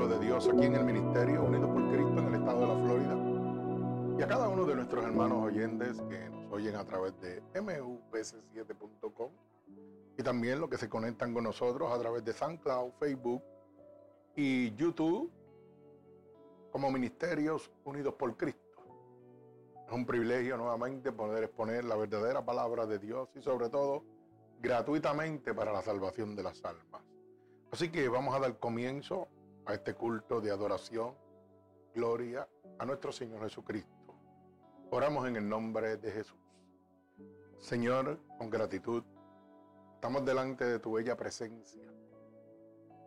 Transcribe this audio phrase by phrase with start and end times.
[0.00, 2.74] Pueblo de Dios aquí en el Ministerio Unidos por Cristo en el estado de la
[2.86, 7.42] Florida y a cada uno de nuestros hermanos oyentes que nos oyen a través de
[7.52, 9.30] mupc7.com
[10.16, 13.42] y también los que se conectan con nosotros a través de SoundCloud, Facebook
[14.34, 15.30] y YouTube
[16.70, 18.80] como Ministerios Unidos por Cristo.
[19.86, 24.02] Es un privilegio nuevamente poder exponer la verdadera palabra de Dios y sobre todo
[24.62, 27.02] gratuitamente para la salvación de las almas.
[27.70, 29.28] Así que vamos a dar comienzo
[29.66, 31.14] a este culto de adoración,
[31.94, 34.14] gloria a nuestro Señor Jesucristo.
[34.90, 36.38] Oramos en el nombre de Jesús.
[37.58, 39.04] Señor, con gratitud,
[39.94, 41.86] estamos delante de tu bella presencia,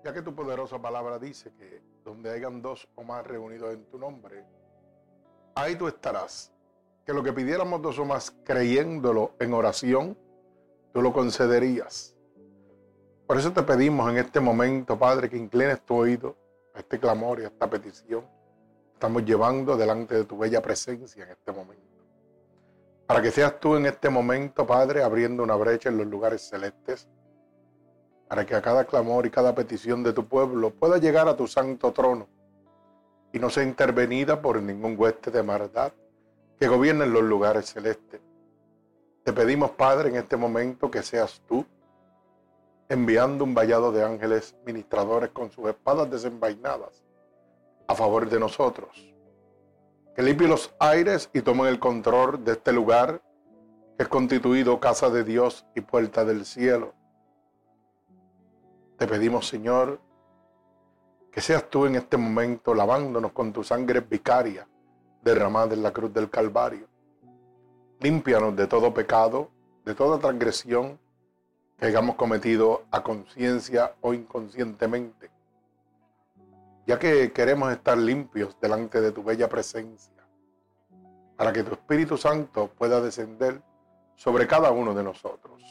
[0.03, 3.97] ya que tu poderosa palabra dice que donde hayan dos o más reunidos en tu
[3.97, 4.45] nombre,
[5.55, 6.53] ahí tú estarás
[7.05, 10.17] que lo que pidiéramos dos o más creyéndolo en oración,
[10.93, 12.15] tú lo concederías.
[13.27, 16.42] Por eso te pedimos en este momento, Padre, que inclines tu oído
[16.73, 18.25] a este clamor y a esta petición.
[18.93, 21.83] Estamos llevando delante de tu bella presencia en este momento.
[23.05, 27.09] Para que seas tú en este momento, Padre, abriendo una brecha en los lugares celestes,
[28.27, 31.47] para que a cada clamor y cada petición de tu pueblo pueda llegar a tu
[31.47, 32.27] santo trono
[33.31, 35.91] y no sea intervenida por ningún hueste de maldad
[36.59, 38.21] que gobierna en los lugares celestes.
[39.23, 41.65] Te pedimos, Padre, en este momento que seas tú
[42.89, 47.03] enviando un vallado de ángeles ministradores con sus espadas desenvainadas
[47.87, 49.13] a favor de nosotros.
[50.15, 53.21] Que limpie los aires y tomen el control de este lugar
[53.97, 56.93] que es constituido casa de Dios y puerta del cielo.
[58.97, 59.99] Te pedimos, Señor,
[61.31, 64.67] que seas tú en este momento lavándonos con tu sangre vicaria
[65.23, 66.87] derramada en la cruz del Calvario.
[67.99, 69.49] Límpianos de todo pecado,
[69.85, 70.99] de toda transgresión
[71.83, 75.29] que hayamos cometido a conciencia o inconscientemente,
[76.87, 80.25] ya que queremos estar limpios delante de tu bella presencia,
[81.35, 83.61] para que tu Espíritu Santo pueda descender
[84.15, 85.61] sobre cada uno de nosotros.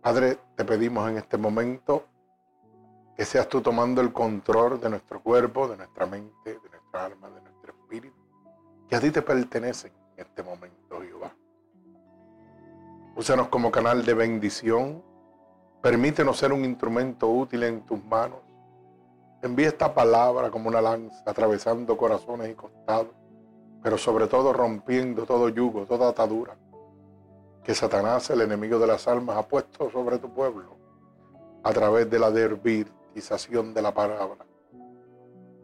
[0.00, 2.06] Padre, te pedimos en este momento
[3.14, 7.28] que seas tú tomando el control de nuestro cuerpo, de nuestra mente, de nuestra alma,
[7.28, 8.16] de espíritu
[8.88, 11.34] que a ti te pertenecen en este momento, Jehová.
[13.18, 15.02] Úsanos como canal de bendición.
[15.82, 18.38] Permítenos ser un instrumento útil en tus manos.
[19.42, 23.12] Envía esta palabra como una lanza atravesando corazones y costados,
[23.82, 26.56] pero sobre todo rompiendo todo yugo, toda atadura
[27.64, 30.76] que Satanás, el enemigo de las almas, ha puesto sobre tu pueblo
[31.64, 34.46] a través de la dervitización de la palabra.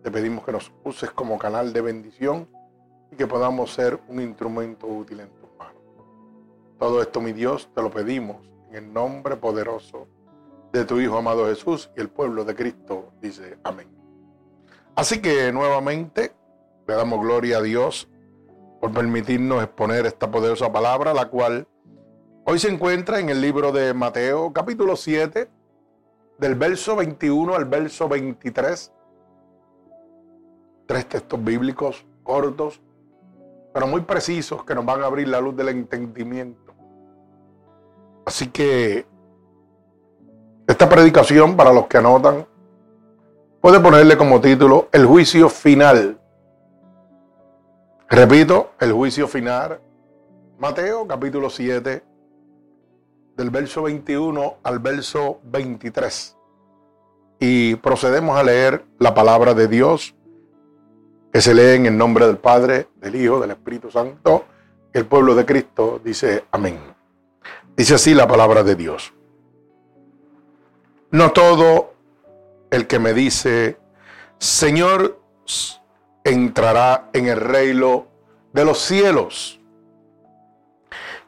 [0.02, 2.48] Te pedimos que nos uses como canal de bendición
[3.12, 5.43] y que podamos ser un instrumento útil en manos.
[6.78, 8.36] Todo esto, mi Dios, te lo pedimos
[8.70, 10.08] en el nombre poderoso
[10.72, 13.88] de tu Hijo amado Jesús y el pueblo de Cristo dice amén.
[14.96, 16.34] Así que nuevamente
[16.86, 18.08] le damos gloria a Dios
[18.80, 21.66] por permitirnos exponer esta poderosa palabra, la cual
[22.44, 25.48] hoy se encuentra en el libro de Mateo capítulo 7,
[26.38, 28.92] del verso 21 al verso 23
[30.86, 32.80] tres textos bíblicos cortos,
[33.72, 36.63] pero muy precisos que nos van a abrir la luz del entendimiento.
[38.24, 39.06] Así que
[40.66, 42.46] esta predicación, para los que anotan,
[43.60, 46.18] puede ponerle como título El juicio final.
[48.08, 49.80] Repito, el juicio final.
[50.58, 52.02] Mateo capítulo 7,
[53.36, 56.36] del verso 21 al verso 23.
[57.40, 60.14] Y procedemos a leer la palabra de Dios
[61.32, 64.44] que se lee en el nombre del Padre, del Hijo, del Espíritu Santo.
[64.92, 66.93] El pueblo de Cristo dice amén.
[67.76, 69.12] Dice así la palabra de Dios.
[71.10, 71.94] No todo
[72.70, 73.78] el que me dice,
[74.38, 75.20] Señor,
[76.24, 78.06] entrará en el reino
[78.52, 79.60] de los cielos,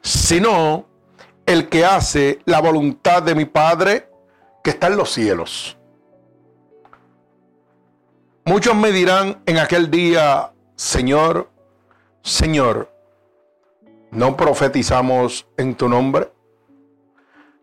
[0.01, 0.85] sino
[1.45, 4.09] el que hace la voluntad de mi Padre
[4.63, 5.77] que está en los cielos.
[8.45, 11.49] Muchos me dirán en aquel día, Señor,
[12.21, 12.91] Señor,
[14.11, 16.31] ¿no profetizamos en tu nombre?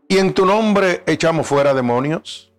[0.08, 2.52] Y en tu nombre echamos fuera demonios.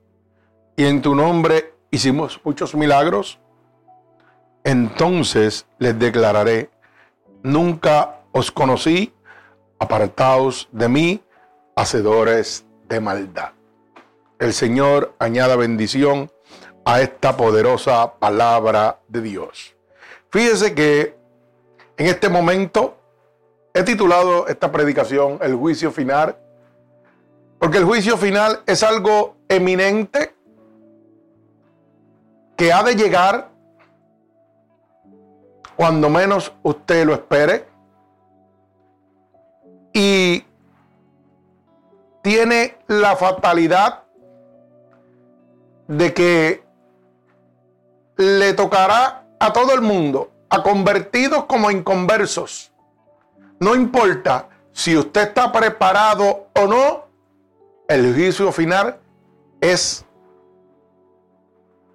[0.75, 3.39] Y en tu nombre hicimos muchos milagros.
[4.63, 6.69] Entonces les declararé,
[7.43, 9.13] nunca os conocí,
[9.79, 11.23] apartaos de mí,
[11.75, 13.51] hacedores de maldad.
[14.39, 16.31] El Señor añada bendición
[16.83, 19.75] a esta poderosa palabra de Dios.
[20.29, 21.15] Fíjese que
[21.97, 22.97] en este momento
[23.73, 26.37] he titulado esta predicación El juicio final,
[27.65, 30.35] porque el juicio final es algo eminente,
[32.55, 33.49] que ha de llegar
[35.75, 37.65] cuando menos usted lo espere.
[39.93, 40.45] Y
[42.21, 44.03] tiene la fatalidad
[45.87, 46.63] de que
[48.15, 52.71] le tocará a todo el mundo, a convertidos como inconversos.
[53.59, 57.04] No importa si usted está preparado o no,
[57.87, 58.99] el juicio final
[59.61, 60.05] es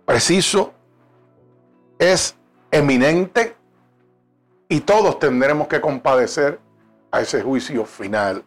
[0.05, 0.73] preciso,
[1.99, 2.37] es
[2.71, 3.57] eminente
[4.69, 6.61] y todos tendremos que compadecer
[7.11, 8.45] a ese juicio final.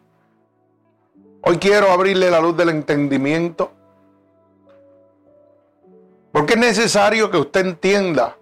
[1.42, 3.72] Hoy quiero abrirle la luz del entendimiento
[6.32, 8.38] porque es necesario que usted entienda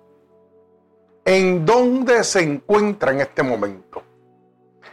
[1.25, 4.01] en dónde se encuentra en este momento.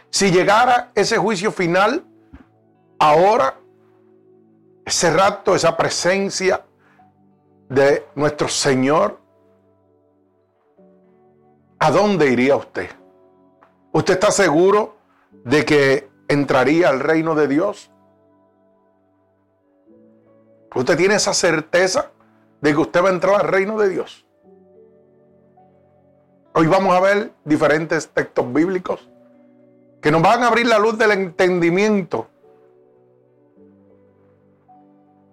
[0.09, 2.03] Si llegara ese juicio final,
[2.99, 3.57] ahora,
[4.89, 6.65] ese rato, esa presencia
[7.69, 9.19] de nuestro Señor,
[11.77, 12.89] ¿a dónde iría usted?
[13.91, 14.95] ¿Usted está seguro
[15.45, 17.91] de que entraría al reino de Dios?
[20.73, 22.09] ¿Usted tiene esa certeza
[22.59, 24.25] de que usted va a entrar al reino de Dios?
[26.55, 29.07] Hoy vamos a ver diferentes textos bíblicos
[30.01, 32.27] que nos van a abrir la luz del entendimiento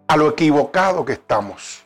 [0.08, 1.84] a lo equivocado que estamos,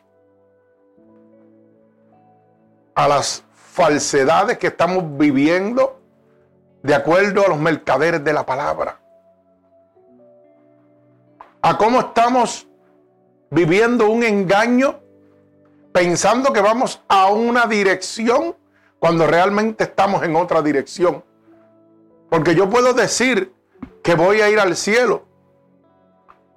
[2.94, 6.00] a las falsedades que estamos viviendo
[6.82, 9.00] de acuerdo a los mercaderes de la palabra,
[11.62, 12.66] a cómo estamos
[13.50, 15.00] viviendo un engaño
[15.92, 18.56] pensando que vamos a una dirección
[18.98, 21.24] cuando realmente estamos en otra dirección.
[22.28, 23.52] Porque yo puedo decir
[24.02, 25.24] que voy a ir al cielo,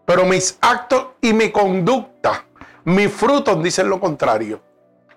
[0.05, 2.45] pero mis actos y mi conducta,
[2.85, 4.61] mis frutos dicen lo contrario.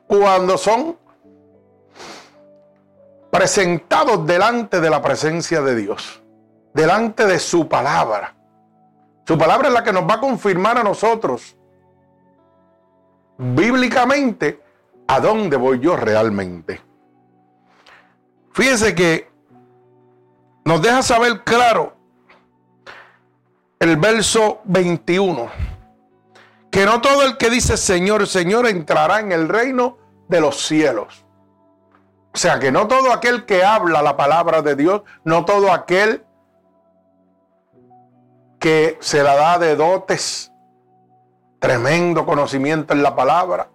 [0.07, 0.97] Cuando son
[3.31, 6.23] presentados delante de la presencia de Dios,
[6.73, 8.35] delante de su palabra.
[9.27, 11.57] Su palabra es la que nos va a confirmar a nosotros
[13.39, 14.63] bíblicamente
[15.09, 16.81] a dónde voy yo realmente.
[18.53, 19.29] Fíjense que
[20.65, 21.97] nos deja saber claro
[23.79, 25.49] el verso 21,
[26.71, 31.25] que no todo el que dice Señor, Señor entrará en el reino de los cielos.
[32.35, 36.25] O sea, que no todo aquel que habla la palabra de Dios, no todo aquel
[38.59, 40.53] que se la da de dotes,
[41.59, 43.71] tremendo conocimiento en la palabra,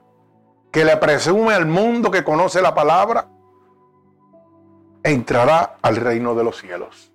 [0.72, 3.28] que le presume al mundo que conoce la palabra,
[5.04, 7.11] entrará al reino de los cielos.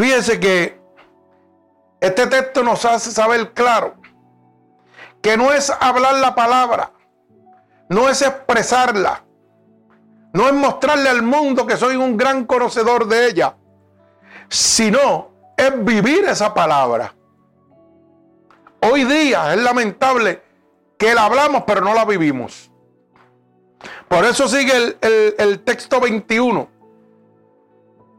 [0.00, 0.80] Fíjense que
[2.00, 3.96] este texto nos hace saber claro
[5.20, 6.90] que no es hablar la palabra,
[7.90, 9.22] no es expresarla,
[10.32, 13.56] no es mostrarle al mundo que soy un gran conocedor de ella,
[14.48, 17.14] sino es vivir esa palabra.
[18.80, 20.42] Hoy día es lamentable
[20.96, 22.70] que la hablamos pero no la vivimos.
[24.08, 26.79] Por eso sigue el, texto 21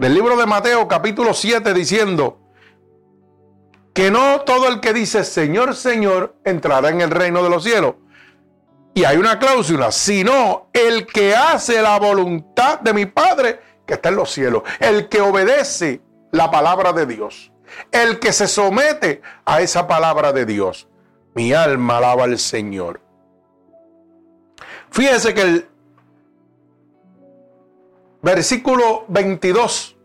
[0.01, 2.39] del libro de Mateo capítulo 7 diciendo
[3.93, 7.97] que no todo el que dice Señor, Señor entrará en el reino de los cielos.
[8.95, 14.09] Y hay una cláusula, sino el que hace la voluntad de mi Padre que está
[14.09, 17.51] en los cielos, el que obedece la palabra de Dios,
[17.91, 20.87] el que se somete a esa palabra de Dios.
[21.35, 23.01] Mi alma alaba al Señor.
[24.89, 25.70] Fíjese que el
[28.21, 29.97] versículo 22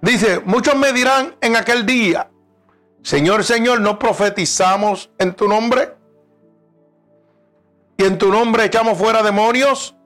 [0.00, 2.30] dice, muchos me dirán en aquel día,
[3.02, 5.94] Señor, Señor, ¿no profetizamos en tu nombre?
[7.96, 9.96] Y en tu nombre echamos fuera demonios.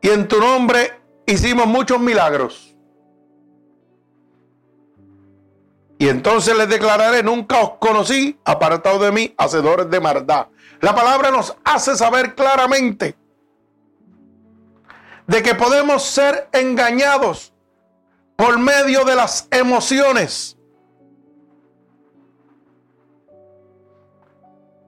[0.00, 0.92] Y en tu nombre
[1.26, 2.74] hicimos muchos milagros.
[5.98, 10.46] Y entonces les declararé, nunca os conocí, apartado de mí, hacedores de maldad.
[10.80, 13.16] La palabra nos hace saber claramente
[15.28, 17.52] de que podemos ser engañados
[18.34, 20.56] por medio de las emociones,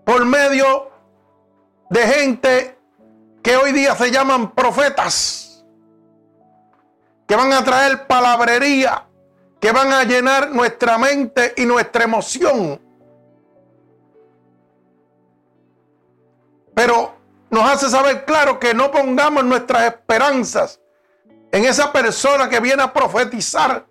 [0.05, 0.91] por medio
[1.91, 2.79] de gente
[3.43, 5.65] que hoy día se llaman profetas,
[7.29, 9.07] que van a traer palabrería
[9.61, 12.81] que van a llenar nuestra mente y nuestra emoción.
[16.75, 17.20] Pero
[17.51, 20.81] nos hace saber claro que no pongamos nuestras esperanzas
[21.53, 23.87] en esa persona que viene a profetizar,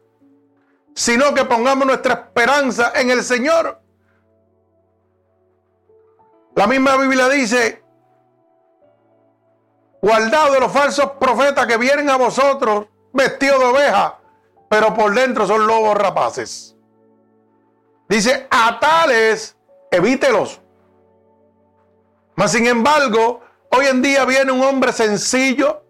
[0.96, 3.82] sino que pongamos nuestra esperanza en el Señor.
[6.56, 7.84] La misma Biblia dice,
[10.02, 14.20] guardado de los falsos profetas que vienen a vosotros vestidos de oveja,
[14.70, 16.76] pero por dentro son lobos rapaces.
[18.08, 19.56] Dice, a tales
[19.92, 20.62] evítelos.
[22.36, 25.84] Mas sin embargo, hoy en día viene un hombre sencillo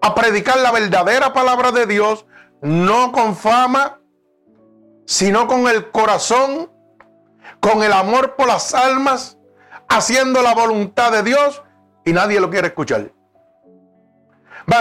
[0.00, 2.26] a predicar la verdadera palabra de Dios,
[2.60, 4.00] no con fama,
[5.06, 6.70] sino con el corazón,
[7.60, 9.38] con el amor por las almas,
[9.88, 11.62] haciendo la voluntad de Dios
[12.04, 13.12] y nadie lo quiere escuchar.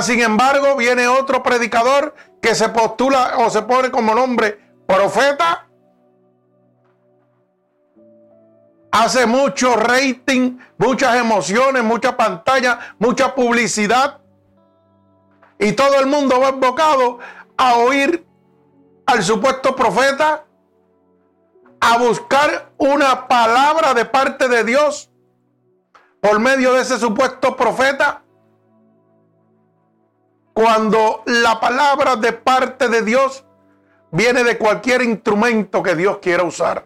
[0.02, 5.68] Sin embargo, viene otro predicador que se postula o se pone como nombre profeta.
[8.92, 14.20] Hace mucho rating, muchas emociones, mucha pantalla, mucha publicidad.
[15.58, 17.20] Y todo el mundo va embocado
[17.56, 18.26] a oír
[19.06, 20.46] al supuesto profeta,
[21.80, 25.10] a buscar una palabra de parte de Dios
[26.20, 28.24] por medio de ese supuesto profeta
[30.54, 33.46] cuando la palabra de parte de Dios
[34.12, 36.86] viene de cualquier instrumento que Dios quiera usar.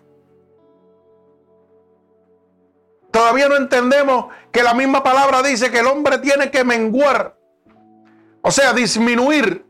[3.15, 7.37] Todavía no entendemos que la misma palabra dice que el hombre tiene que menguar,
[8.41, 9.65] o sea, disminuir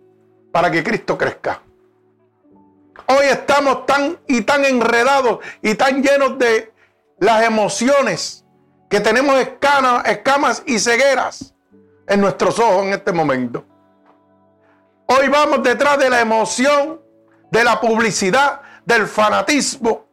[0.52, 1.62] para que Cristo crezca.
[3.06, 6.74] Hoy estamos tan y tan enredados y tan llenos de
[7.20, 8.44] las emociones
[8.90, 11.54] que tenemos escamas, y cegueras
[12.08, 13.64] en nuestros ojos en este momento.
[15.06, 17.00] Hoy vamos detrás de la emoción,
[17.52, 20.05] de la publicidad, del fanatismo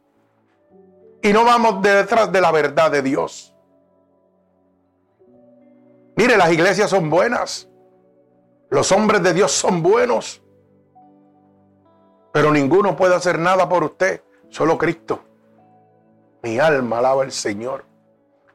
[1.23, 3.55] y no vamos detrás de la verdad de Dios.
[6.17, 7.69] Mire, las iglesias son buenas.
[8.71, 10.43] Los hombres de Dios son buenos.
[12.33, 15.23] Pero ninguno puede hacer nada por usted, solo Cristo.
[16.43, 17.85] Mi alma alaba al Señor.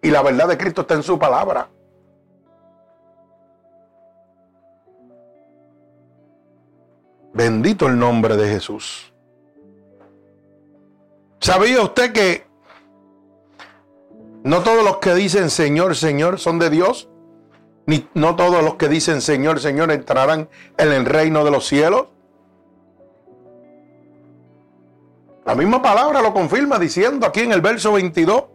[0.02, 1.70] Y la verdad de Cristo está en su palabra.
[7.34, 9.14] Bendito el nombre de Jesús.
[11.40, 12.47] ¿Sabía usted que
[14.48, 17.10] no todos los que dicen Señor, Señor son de Dios?
[17.86, 22.08] Ni no todos los que dicen Señor, Señor entrarán en el reino de los cielos.
[25.46, 28.46] La misma palabra lo confirma diciendo aquí en el verso 22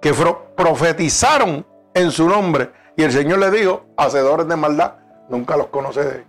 [0.00, 0.12] que
[0.54, 4.96] profetizaron en su nombre y el Señor le dijo, hacedores de maldad,
[5.30, 6.24] nunca los conoce.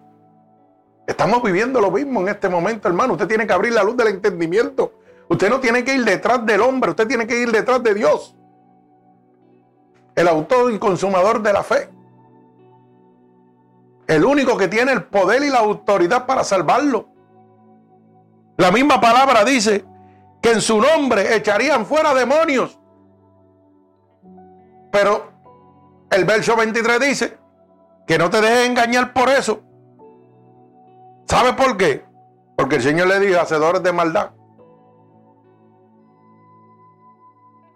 [1.06, 3.14] Estamos viviendo lo mismo en este momento, hermano.
[3.14, 4.94] Usted tiene que abrir la luz del entendimiento.
[5.30, 8.37] Usted no tiene que ir detrás del hombre, usted tiene que ir detrás de Dios.
[10.18, 11.90] El autor y consumador de la fe.
[14.08, 17.08] El único que tiene el poder y la autoridad para salvarlo.
[18.58, 19.86] La misma palabra dice
[20.42, 22.80] que en su nombre echarían fuera demonios.
[24.92, 25.32] Pero
[26.10, 27.38] el verso 23 dice
[28.08, 29.62] que no te dejes engañar por eso.
[31.26, 32.04] ¿Sabe por qué?
[32.56, 34.32] Porque el Señor le dijo, hacedores de maldad.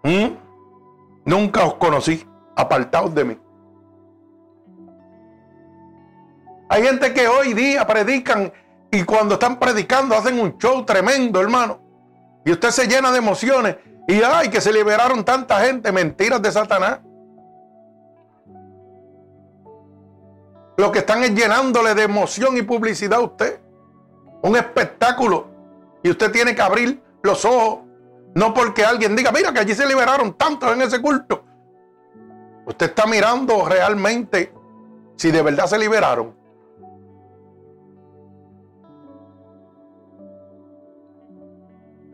[0.02, 0.28] ¿Mm?
[1.24, 3.38] Nunca os conocí, apartaos de mí.
[6.68, 8.52] Hay gente que hoy día predican
[8.90, 11.80] y cuando están predicando hacen un show tremendo, hermano.
[12.44, 13.76] Y usted se llena de emociones.
[14.08, 17.00] Y ay, que se liberaron tanta gente, mentiras de Satanás.
[20.76, 23.60] Lo que están es llenándole de emoción y publicidad a usted.
[24.42, 25.48] Un espectáculo.
[26.02, 27.80] Y usted tiene que abrir los ojos.
[28.34, 31.44] No porque alguien diga, mira que allí se liberaron tantos en ese culto.
[32.66, 34.52] Usted está mirando realmente
[35.16, 36.34] si de verdad se liberaron.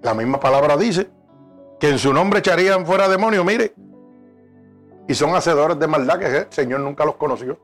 [0.02, 1.10] La misma palabra dice
[1.78, 3.74] que en su nombre echarían fuera demonios, mire.
[5.06, 7.58] Y son hacedores de maldad que el Señor nunca los conoció.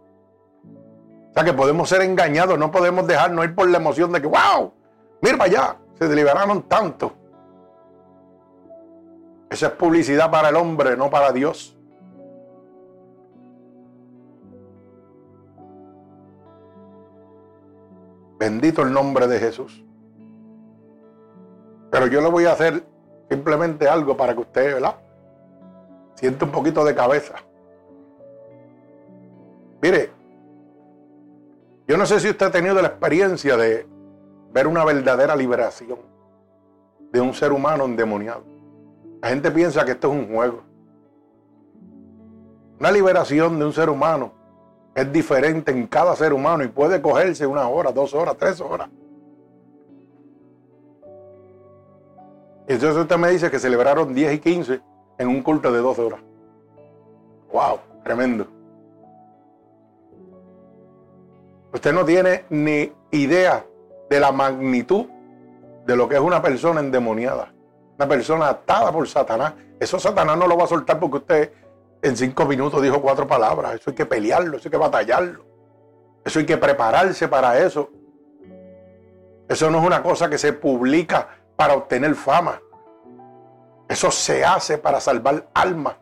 [1.30, 4.28] O sea que podemos ser engañados, no podemos dejarnos ir por la emoción de que,
[4.28, 4.72] wow,
[5.20, 7.12] mira para allá, se deliberaron tanto.
[9.50, 11.76] Esa es publicidad para el hombre, no para Dios.
[18.44, 19.82] Bendito el nombre de Jesús.
[21.90, 22.84] Pero yo le voy a hacer
[23.30, 24.96] simplemente algo para que usted, ¿verdad?
[26.14, 27.36] Siente un poquito de cabeza.
[29.80, 30.10] Mire,
[31.88, 33.86] yo no sé si usted ha tenido la experiencia de
[34.52, 36.00] ver una verdadera liberación
[37.12, 38.44] de un ser humano endemoniado.
[39.22, 40.62] La gente piensa que esto es un juego.
[42.78, 44.32] Una liberación de un ser humano
[44.94, 48.88] es diferente en cada ser humano y puede cogerse una hora, dos horas, tres horas.
[52.66, 54.80] Entonces usted me dice que celebraron 10 y 15
[55.18, 56.20] en un culto de 12 horas.
[57.52, 57.78] ¡Wow!
[58.02, 58.46] Tremendo.
[61.72, 63.66] Usted no tiene ni idea
[64.08, 65.06] de la magnitud
[65.86, 67.52] de lo que es una persona endemoniada.
[67.96, 69.54] Una persona atada por Satanás.
[69.78, 71.52] Eso Satanás no lo va a soltar porque usted
[72.04, 73.76] en cinco minutos dijo cuatro palabras.
[73.76, 75.44] Eso hay que pelearlo, eso hay que batallarlo.
[76.23, 77.90] Eso hay que prepararse para eso.
[79.49, 82.61] Eso no es una cosa que se publica para obtener fama.
[83.88, 85.96] Eso se hace para salvar almas.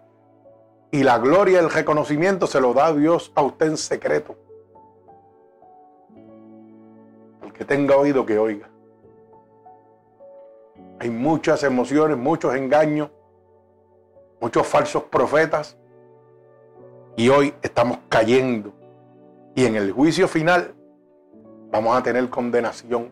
[0.91, 4.37] Y la gloria y el reconocimiento se lo da Dios a usted en secreto.
[7.45, 8.69] El que tenga oído que oiga.
[10.99, 13.11] Hay muchas emociones, muchos engaños,
[14.41, 15.77] muchos falsos profetas.
[17.17, 18.73] Y hoy estamos cayendo.
[19.55, 20.75] Y en el juicio final
[21.71, 23.11] vamos a tener condenación.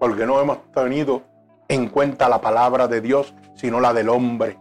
[0.00, 1.22] Porque no hemos tenido
[1.68, 4.58] en cuenta la palabra de Dios, sino la del hombre.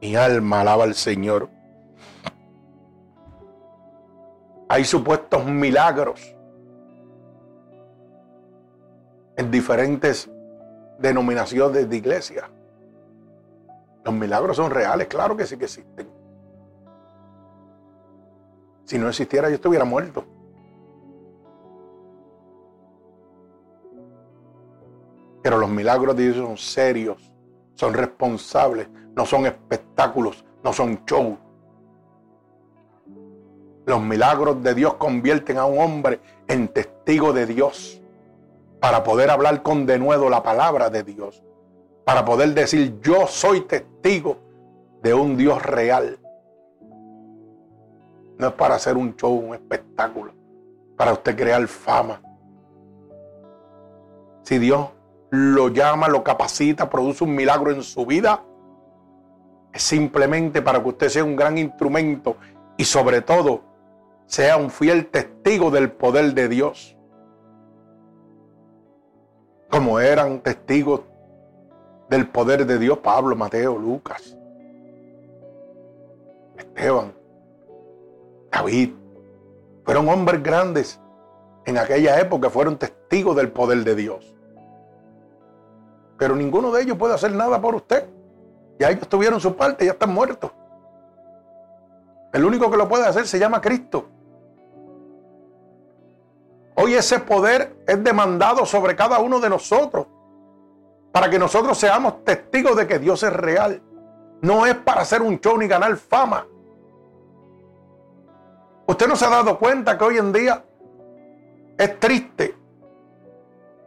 [0.00, 1.48] Mi alma alaba al Señor.
[4.68, 6.34] Hay supuestos milagros
[9.36, 10.30] en diferentes
[10.98, 12.50] denominaciones de iglesia.
[14.04, 16.13] Los milagros son reales, claro que sí que existen.
[18.84, 20.24] Si no existiera, yo estuviera muerto.
[25.42, 27.32] Pero los milagros de Dios son serios,
[27.74, 31.38] son responsables, no son espectáculos, no son shows.
[33.86, 38.00] Los milagros de Dios convierten a un hombre en testigo de Dios
[38.80, 41.42] para poder hablar con denuedo la palabra de Dios,
[42.04, 44.38] para poder decir yo soy testigo
[45.02, 46.18] de un Dios real.
[48.38, 50.32] No es para hacer un show, un espectáculo,
[50.96, 52.20] para usted crear fama.
[54.42, 54.88] Si Dios
[55.30, 58.42] lo llama, lo capacita, produce un milagro en su vida,
[59.72, 62.36] es simplemente para que usted sea un gran instrumento
[62.76, 63.62] y sobre todo
[64.26, 66.96] sea un fiel testigo del poder de Dios.
[69.70, 71.00] Como eran testigos
[72.08, 74.38] del poder de Dios Pablo, Mateo, Lucas,
[76.56, 77.12] Esteban,
[78.54, 78.94] David.
[79.84, 81.00] Fueron hombres grandes
[81.66, 84.34] en aquella época, fueron testigos del poder de Dios.
[86.18, 88.08] Pero ninguno de ellos puede hacer nada por usted.
[88.78, 90.52] Ya ellos tuvieron su parte, ya están muertos.
[92.32, 94.08] El único que lo puede hacer se llama Cristo.
[96.76, 100.06] Hoy ese poder es demandado sobre cada uno de nosotros
[101.12, 103.80] para que nosotros seamos testigos de que Dios es real.
[104.42, 106.46] No es para hacer un show ni ganar fama.
[108.86, 110.64] Usted no se ha dado cuenta que hoy en día
[111.78, 112.54] es triste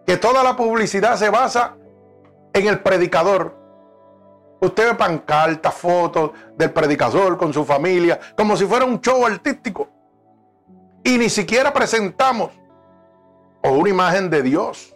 [0.06, 1.76] que toda la publicidad se basa
[2.54, 3.56] en el predicador.
[4.60, 9.90] Usted ve pancartas, fotos del predicador con su familia, como si fuera un show artístico.
[11.04, 12.52] Y ni siquiera presentamos
[13.64, 14.96] o una imagen de Dios.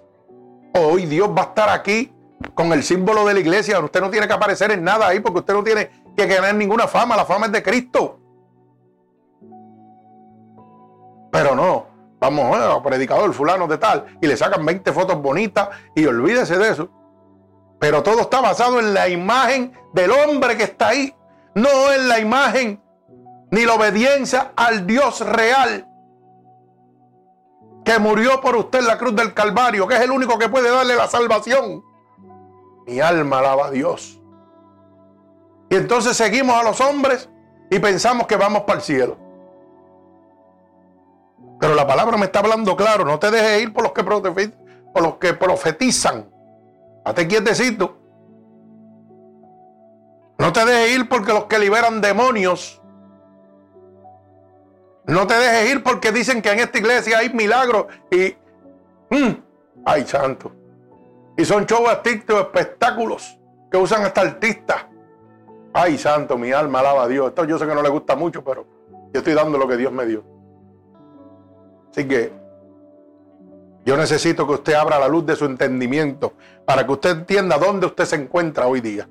[0.74, 2.12] Hoy Dios va a estar aquí
[2.56, 3.80] con el símbolo de la iglesia.
[3.80, 6.88] Usted no tiene que aparecer en nada ahí porque usted no tiene que ganar ninguna
[6.88, 7.16] fama.
[7.16, 8.21] La fama es de Cristo.
[11.32, 11.88] Pero no,
[12.20, 16.70] vamos a predicador fulano de tal y le sacan 20 fotos bonitas y olvídese de
[16.70, 16.90] eso.
[17.80, 21.16] Pero todo está basado en la imagen del hombre que está ahí,
[21.56, 22.82] no en la imagen
[23.50, 25.88] ni la obediencia al Dios real
[27.84, 30.70] que murió por usted en la cruz del Calvario, que es el único que puede
[30.70, 31.84] darle la salvación.
[32.86, 34.20] Mi alma alaba a Dios.
[35.70, 37.30] Y entonces seguimos a los hombres
[37.70, 39.18] y pensamos que vamos para el cielo.
[41.62, 43.94] Pero la palabra me está hablando claro, no te dejes ir por los
[45.20, 46.28] que, profetizan.
[47.06, 48.00] Hazte quietecito.
[50.40, 52.82] No te dejes ir porque los que liberan demonios.
[55.06, 58.36] No te dejes ir porque dicen que en esta iglesia hay milagros y...
[59.16, 59.36] Mm,
[59.86, 60.52] ay, santo.
[61.38, 63.38] Y son shows artísticos, espectáculos
[63.70, 64.88] que usan hasta artistas.
[65.74, 67.28] Ay, santo, mi alma alaba a Dios.
[67.28, 68.66] Esto yo sé que no le gusta mucho, pero
[69.14, 70.31] yo estoy dando lo que Dios me dio.
[71.92, 72.32] Así que
[73.86, 76.34] yo necesito que usted abra la luz de su entendimiento
[76.66, 79.08] para que usted entienda dónde usted se encuentra hoy día.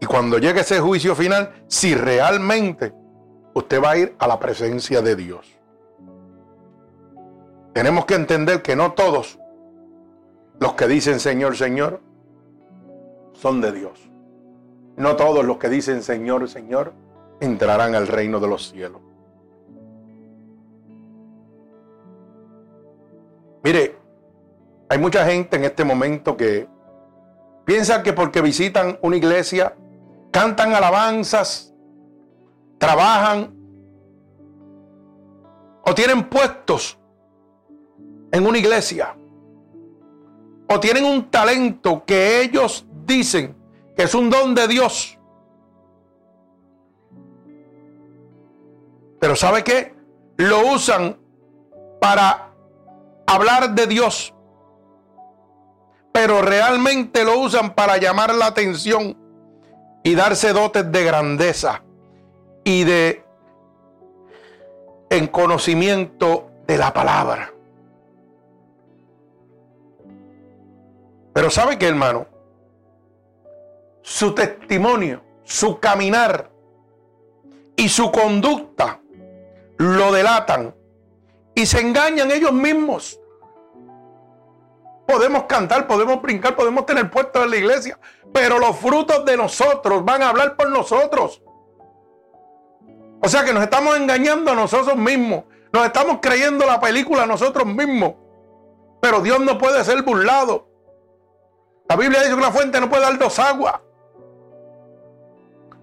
[0.00, 2.92] Y cuando llegue ese juicio final, si realmente
[3.54, 5.46] usted va a ir a la presencia de Dios.
[7.72, 9.38] Tenemos que entender que no todos
[10.60, 12.00] los que dicen Señor, Señor,
[13.32, 14.10] son de Dios.
[14.96, 16.92] No todos los que dicen Señor, Señor,
[17.40, 19.00] entrarán al reino de los cielos.
[23.64, 23.96] Mire,
[24.88, 26.68] hay mucha gente en este momento que
[27.64, 29.76] Piensan que porque visitan una iglesia,
[30.32, 31.72] cantan alabanzas,
[32.78, 33.54] trabajan
[35.84, 36.98] o tienen puestos
[38.32, 39.14] en una iglesia
[40.68, 43.54] o tienen un talento que ellos dicen
[43.96, 45.18] que es un don de Dios.
[49.20, 49.94] Pero ¿sabe qué?
[50.36, 51.16] Lo usan
[52.00, 52.51] para
[53.34, 54.34] hablar de Dios.
[56.12, 59.16] Pero realmente lo usan para llamar la atención
[60.02, 61.82] y darse dotes de grandeza
[62.64, 63.24] y de
[65.10, 67.52] en conocimiento de la palabra.
[71.32, 72.26] Pero ¿sabe qué, hermano?
[74.02, 76.50] Su testimonio, su caminar
[77.76, 79.00] y su conducta
[79.78, 80.74] lo delatan
[81.54, 83.18] y se engañan ellos mismos.
[85.06, 87.98] Podemos cantar, podemos brincar, podemos tener puestos en la iglesia,
[88.32, 91.42] pero los frutos de nosotros van a hablar por nosotros.
[93.20, 95.44] O sea que nos estamos engañando a nosotros mismos.
[95.72, 98.14] Nos estamos creyendo la película a nosotros mismos.
[99.00, 100.68] Pero Dios no puede ser burlado.
[101.88, 103.74] La Biblia dice que una fuente no puede dar dos aguas.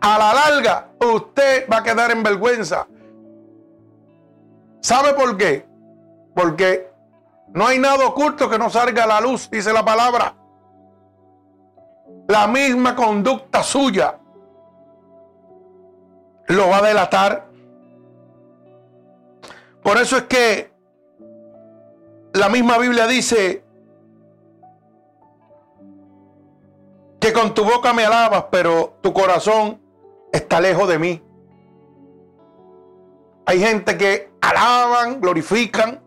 [0.01, 2.88] A la larga, usted va a quedar en vergüenza.
[4.82, 5.65] ¿Sabe por qué?
[6.36, 6.89] Porque
[7.53, 10.35] no hay nada oculto que no salga a la luz, dice la palabra.
[12.27, 14.19] La misma conducta suya
[16.47, 17.49] lo va a delatar.
[19.81, 20.71] Por eso es que
[22.33, 23.63] la misma Biblia dice
[27.19, 29.81] que con tu boca me alabas, pero tu corazón
[30.31, 31.23] está lejos de mí.
[33.45, 35.99] Hay gente que alaban, glorifican,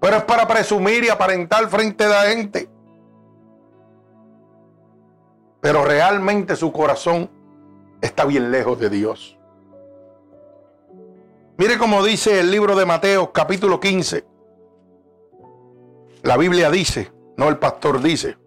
[0.00, 2.70] pero es para presumir y aparentar frente de la gente.
[5.60, 7.30] Pero realmente su corazón
[8.00, 9.36] está bien lejos de Dios.
[11.58, 14.24] Mire cómo dice el libro de Mateo capítulo 15.
[16.22, 18.38] La Biblia dice, no el pastor dice.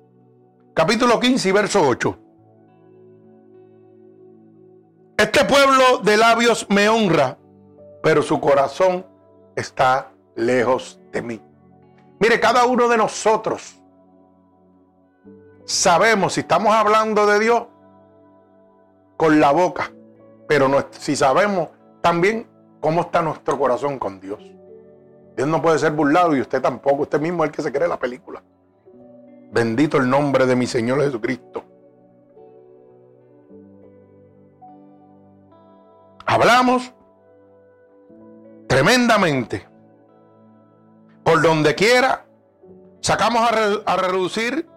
[0.74, 2.20] Capítulo 15 y verso 8.
[5.18, 7.38] Este pueblo de labios me honra,
[8.02, 9.06] pero su corazón
[9.56, 11.42] está lejos mí.
[12.20, 13.80] Mire, cada uno de nosotros
[15.66, 17.64] sabemos si estamos hablando de Dios
[19.18, 19.92] con la boca,
[20.48, 21.70] pero no, si sabemos
[22.02, 22.48] también
[22.80, 24.40] cómo está nuestro corazón con Dios.
[25.36, 27.88] Dios no puede ser burlado y usted tampoco, usted mismo es el que se cree
[27.88, 28.44] la película.
[29.52, 31.64] Bendito el nombre de mi Señor Jesucristo.
[36.26, 36.94] Hablamos
[38.68, 39.73] tremendamente.
[41.24, 42.26] Por donde quiera,
[43.00, 43.50] sacamos
[43.86, 44.68] a, reducir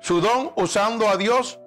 [0.00, 1.60] su don usando a Dios.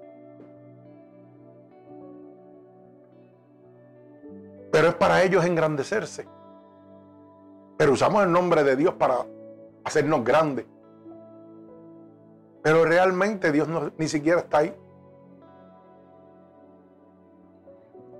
[4.71, 6.27] Pero es para ellos engrandecerse.
[7.77, 9.25] Pero usamos el nombre de Dios para
[9.83, 10.65] hacernos grandes.
[12.61, 14.75] Pero realmente Dios no, ni siquiera está ahí.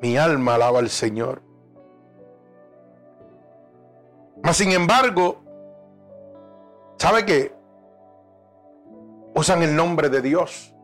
[0.01, 1.48] Mi alma alaba al Señor.
[4.43, 5.41] Mas sin embargo,
[6.97, 7.55] ¿sabe qué?
[9.35, 10.75] Usan el nombre de Dios.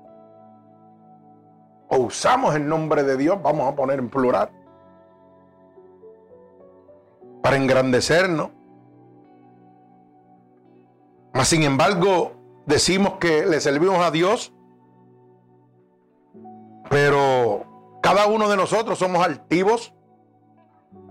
[1.88, 4.50] O usamos el nombre de Dios, vamos a poner en plural.
[7.42, 8.50] Para engrandecernos.
[11.34, 12.32] Mas sin embargo,
[12.66, 14.54] decimos que le servimos a Dios,
[16.90, 19.94] pero cada uno de nosotros somos altivos,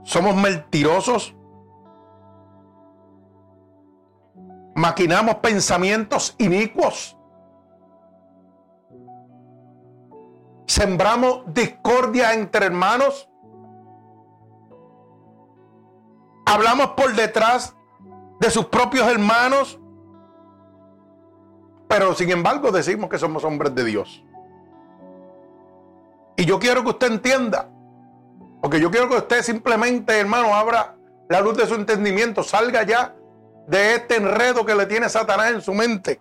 [0.02, 1.37] somos mentirosos,
[4.74, 7.16] maquinamos pensamientos inicuos,
[10.66, 13.28] sembramos discordia entre hermanos,
[16.46, 17.76] hablamos por detrás
[18.40, 19.78] de sus propios hermanos,
[21.88, 24.24] pero sin embargo decimos que somos hombres de Dios.
[26.37, 27.70] Y yo quiero que usted entienda,
[28.60, 30.96] porque yo quiero que usted simplemente, hermano, abra
[31.28, 33.14] la luz de su entendimiento, salga ya
[33.66, 36.20] de este enredo que le tiene Satanás en su mente.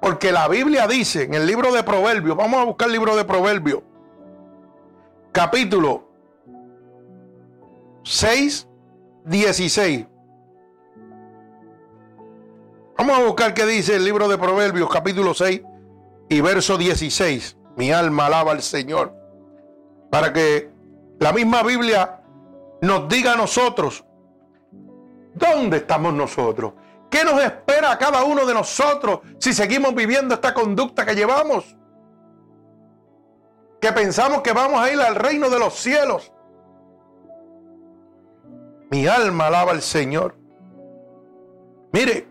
[0.00, 3.24] Porque la Biblia dice en el libro de Proverbios, vamos a buscar el libro de
[3.24, 3.82] Proverbios,
[5.32, 6.08] capítulo
[8.04, 8.68] 6,
[9.24, 10.06] 16.
[12.96, 15.62] Vamos a buscar qué dice el libro de Proverbios, capítulo 6
[16.28, 17.56] y verso 16.
[17.76, 19.14] Mi alma alaba al Señor.
[20.10, 20.70] Para que
[21.20, 22.20] la misma Biblia
[22.80, 24.04] nos diga a nosotros,
[25.38, 26.72] ¿dónde estamos nosotros?
[27.10, 31.76] ¿Qué nos espera a cada uno de nosotros si seguimos viviendo esta conducta que llevamos?
[33.80, 36.32] Que pensamos que vamos a ir al reino de los cielos.
[38.90, 40.34] Mi alma alaba al Señor.
[41.92, 42.28] Mire,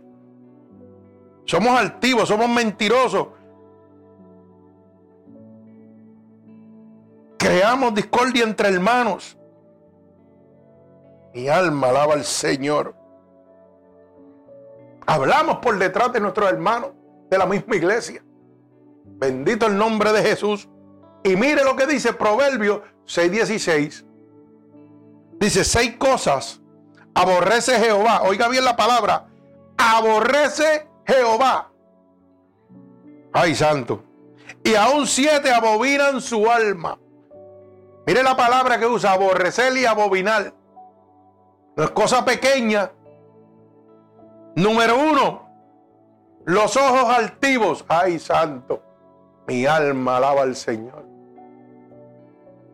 [1.46, 3.28] somos altivos, somos mentirosos.
[7.38, 9.37] Creamos discordia entre hermanos.
[11.38, 12.95] Mi alma alaba al Señor.
[15.06, 16.93] Hablamos por detrás de nuestros hermanos
[17.30, 18.23] de la misma iglesia.
[19.06, 20.67] Bendito el nombre de Jesús.
[21.23, 24.04] Y mire lo que dice Proverbio 6:16.
[25.39, 26.60] Dice, seis cosas
[27.13, 28.23] aborrece Jehová.
[28.23, 29.28] Oiga bien la palabra.
[29.78, 31.71] Aborrece Jehová.
[33.32, 34.04] Ay, santo.
[34.63, 36.97] Y aún siete abominan su alma.
[38.08, 40.57] Mire la palabra que usa, aborrecer y abominar.
[41.78, 42.92] No es cosa pequeña.
[44.56, 45.48] Número uno,
[46.46, 47.86] los ojos altivos.
[47.88, 48.82] Ay, santo.
[49.48, 51.06] Mi alma alaba al Señor.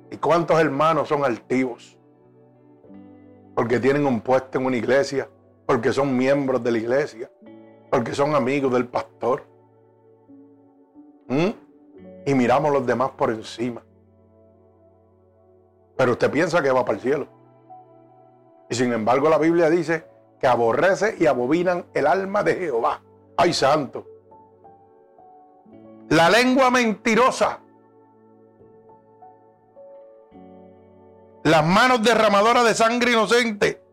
[0.09, 1.97] ¿Y cuántos hermanos son altivos?
[3.53, 5.27] Porque tienen un puesto en una iglesia,
[5.65, 7.29] porque son miembros de la iglesia,
[7.91, 9.43] porque son amigos del pastor.
[11.27, 11.49] ¿Mm?
[12.25, 13.83] Y miramos a los demás por encima.
[15.97, 17.42] Pero usted piensa que va para el cielo.
[18.73, 20.03] Y sin embargo la Biblia dice
[20.39, 23.03] que aborrece y abominan el alma de Jehová.
[23.37, 24.07] Ay santo.
[26.09, 27.59] La lengua mentirosa.
[31.43, 33.83] Las manos derramadoras de sangre inocente.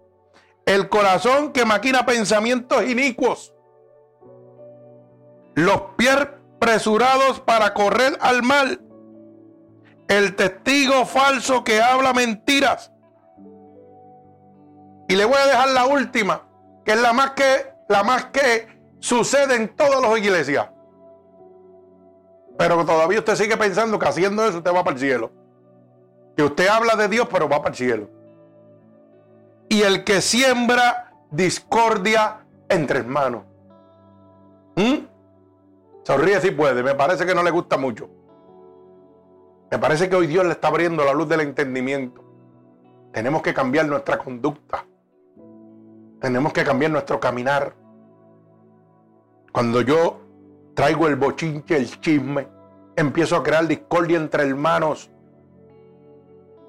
[0.64, 3.54] El corazón que maquina pensamientos inicuos.
[5.56, 6.16] Los pies
[6.58, 8.80] presurados para correr al mal.
[10.08, 12.90] El testigo falso que habla mentiras.
[15.11, 16.42] Y le voy a dejar la última,
[16.85, 18.68] que es la más que, la más que
[19.01, 20.68] sucede en todas las iglesias.
[22.57, 25.33] Pero todavía usted sigue pensando que haciendo eso usted va para el cielo.
[26.37, 28.09] Que usted habla de Dios, pero va para el cielo.
[29.68, 33.42] Y el que siembra discordia entre hermanos.
[34.77, 35.07] ¿Mm?
[36.05, 36.85] Sonríe si puede.
[36.85, 38.09] Me parece que no le gusta mucho.
[39.73, 42.23] Me parece que hoy Dios le está abriendo la luz del entendimiento.
[43.12, 44.87] Tenemos que cambiar nuestra conducta.
[46.20, 47.74] Tenemos que cambiar nuestro caminar.
[49.52, 50.20] Cuando yo
[50.74, 52.46] traigo el bochinche, el chisme,
[52.96, 55.11] empiezo a crear discordia entre hermanos.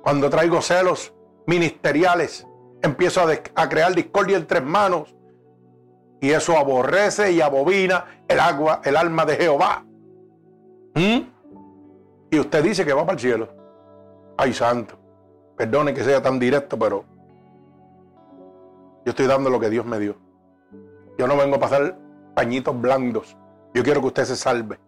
[0.02, 1.14] Cuando traigo celos
[1.46, 2.48] ministeriales,
[2.82, 5.14] empiezo a, crear discordia entre hermanos.
[6.22, 9.84] Y eso aborrece y abobina el agua, el alma de Jehová.
[10.96, 11.20] ¿Mm?
[12.32, 13.50] Y usted dice que va para el cielo.
[14.38, 14.98] Ay, santo.
[15.58, 17.06] Perdone que sea tan directo, pero
[19.06, 20.16] yo estoy dando lo que Dios me dio.
[21.18, 21.98] Yo no vengo a pasar
[22.36, 23.38] pañitos blandos.
[23.74, 24.80] Yo quiero que usted se salve.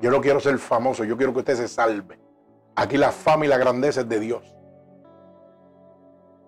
[0.00, 2.18] Yo no quiero ser famoso, yo quiero que usted se salve.
[2.74, 4.54] Aquí la fama y la grandeza es de Dios.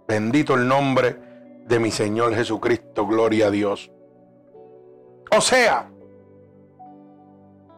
[0.09, 1.19] Bendito el nombre
[1.67, 3.91] de mi Señor Jesucristo, gloria a Dios.
[5.37, 5.91] O sea,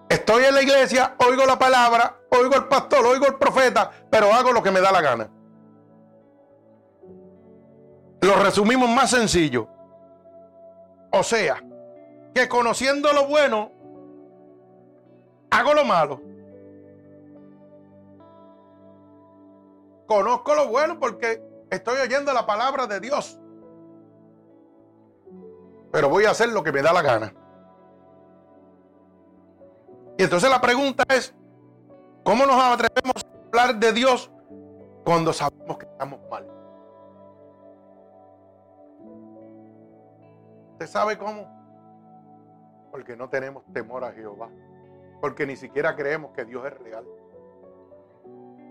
[0.08, 4.52] estoy en la iglesia, oigo la palabra, oigo el pastor, oigo el profeta, pero hago
[4.52, 5.28] lo que me da la gana.
[8.24, 9.68] Lo resumimos más sencillo.
[11.12, 11.62] O sea,
[12.34, 13.70] que conociendo lo bueno,
[15.50, 16.22] hago lo malo.
[20.06, 23.38] Conozco lo bueno porque estoy oyendo la palabra de Dios.
[25.92, 27.34] Pero voy a hacer lo que me da la gana.
[30.16, 31.34] Y entonces la pregunta es,
[32.24, 34.30] ¿cómo nos atrevemos a hablar de Dios
[35.04, 36.63] cuando sabemos que estamos mal?
[40.84, 41.48] ¿Usted sabe cómo?
[42.90, 44.50] Porque no tenemos temor a Jehová.
[45.18, 47.06] Porque ni siquiera creemos que Dios es real.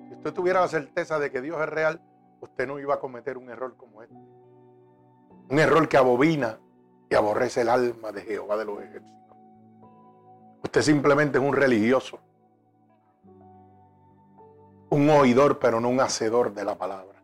[0.07, 1.99] Si usted tuviera la certeza de que Dios es real,
[2.39, 4.13] usted no iba a cometer un error como este.
[4.13, 6.59] Un error que abobina
[7.09, 9.35] y aborrece el alma de Jehová de los ejércitos.
[10.63, 12.19] Usted simplemente es un religioso.
[14.91, 17.23] Un oidor, pero no un hacedor de la palabra.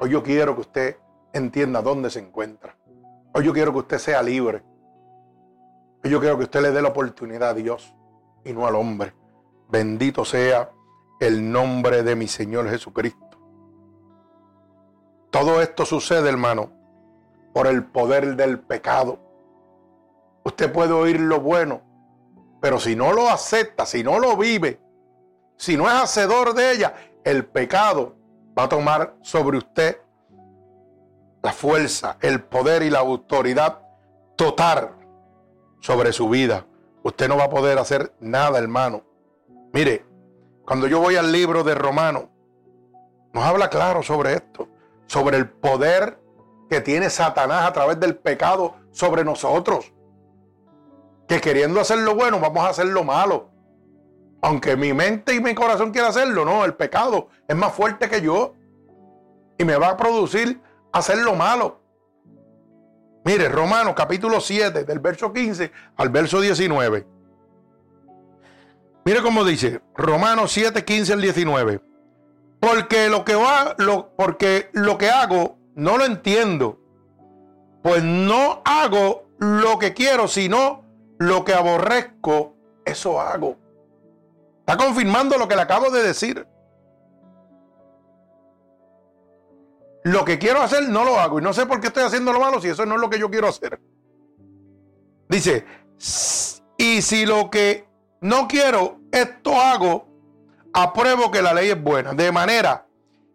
[0.00, 0.96] Hoy yo quiero que usted
[1.36, 2.76] entienda dónde se encuentra.
[3.34, 4.62] Hoy yo quiero que usted sea libre.
[6.02, 7.94] Hoy yo quiero que usted le dé la oportunidad a Dios
[8.44, 9.14] y no al hombre.
[9.68, 10.70] Bendito sea
[11.20, 13.38] el nombre de mi Señor Jesucristo.
[15.30, 16.72] Todo esto sucede, hermano,
[17.52, 19.18] por el poder del pecado.
[20.44, 21.82] Usted puede oír lo bueno,
[22.60, 24.80] pero si no lo acepta, si no lo vive,
[25.56, 26.94] si no es hacedor de ella,
[27.24, 28.14] el pecado
[28.56, 30.00] va a tomar sobre usted
[31.46, 33.78] la fuerza, el poder y la autoridad
[34.34, 34.96] total
[35.78, 36.66] sobre su vida.
[37.04, 39.04] Usted no va a poder hacer nada, hermano.
[39.72, 40.04] Mire,
[40.64, 42.30] cuando yo voy al libro de Romano,
[43.32, 44.66] nos habla claro sobre esto,
[45.06, 46.18] sobre el poder
[46.68, 49.92] que tiene Satanás a través del pecado sobre nosotros.
[51.28, 53.50] Que queriendo hacer lo bueno, vamos a hacer lo malo.
[54.42, 58.20] Aunque mi mente y mi corazón quieran hacerlo, no, el pecado es más fuerte que
[58.20, 58.54] yo.
[59.58, 60.60] Y me va a producir
[60.98, 61.80] hacer lo malo.
[63.24, 67.06] Mire, Romanos capítulo 7, del verso 15 al verso 19.
[69.04, 71.80] Mire cómo dice, Romanos 7, 15 al 19.
[72.60, 76.80] Porque lo que, va, lo, porque lo que hago no lo entiendo.
[77.82, 80.84] Pues no hago lo que quiero, sino
[81.18, 82.54] lo que aborrezco,
[82.84, 83.56] eso hago.
[84.60, 86.46] Está confirmando lo que le acabo de decir.
[90.06, 92.38] Lo que quiero hacer no lo hago y no sé por qué estoy haciendo lo
[92.38, 93.80] malo si eso no es lo que yo quiero hacer.
[95.28, 95.66] Dice,
[96.78, 97.88] y si lo que
[98.20, 100.06] no quiero, esto hago,
[100.72, 102.12] apruebo que la ley es buena.
[102.14, 102.86] De manera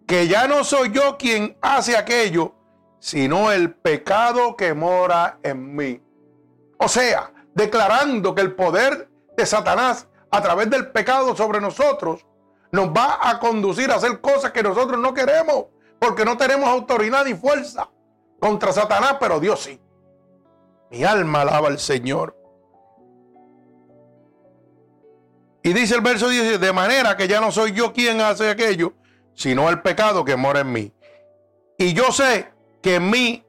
[0.08, 2.56] que ya no soy yo quien hace aquello,
[3.00, 6.02] sino el pecado que mora en mí.
[6.78, 12.26] O sea, declarando que el poder de Satanás a través del pecado sobre nosotros
[12.72, 15.66] nos va a conducir a hacer cosas que nosotros no queremos,
[16.02, 17.88] porque no tenemos autoridad ni fuerza
[18.40, 19.80] contra Satanás, pero Dios sí.
[20.90, 22.36] Mi alma alaba al Señor.
[25.62, 28.94] Y dice el verso 10, de manera que ya no soy yo quien hace aquello,
[29.36, 30.92] sino el pecado que mora en mí.
[31.78, 33.46] Y yo sé que en mí,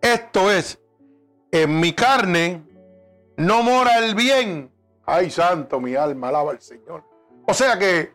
[0.00, 0.80] esto es,
[1.52, 2.62] en mi carne,
[3.36, 4.72] no mora el bien.
[5.04, 7.04] Ay, santo, mi alma alaba al Señor.
[7.46, 8.14] O sea que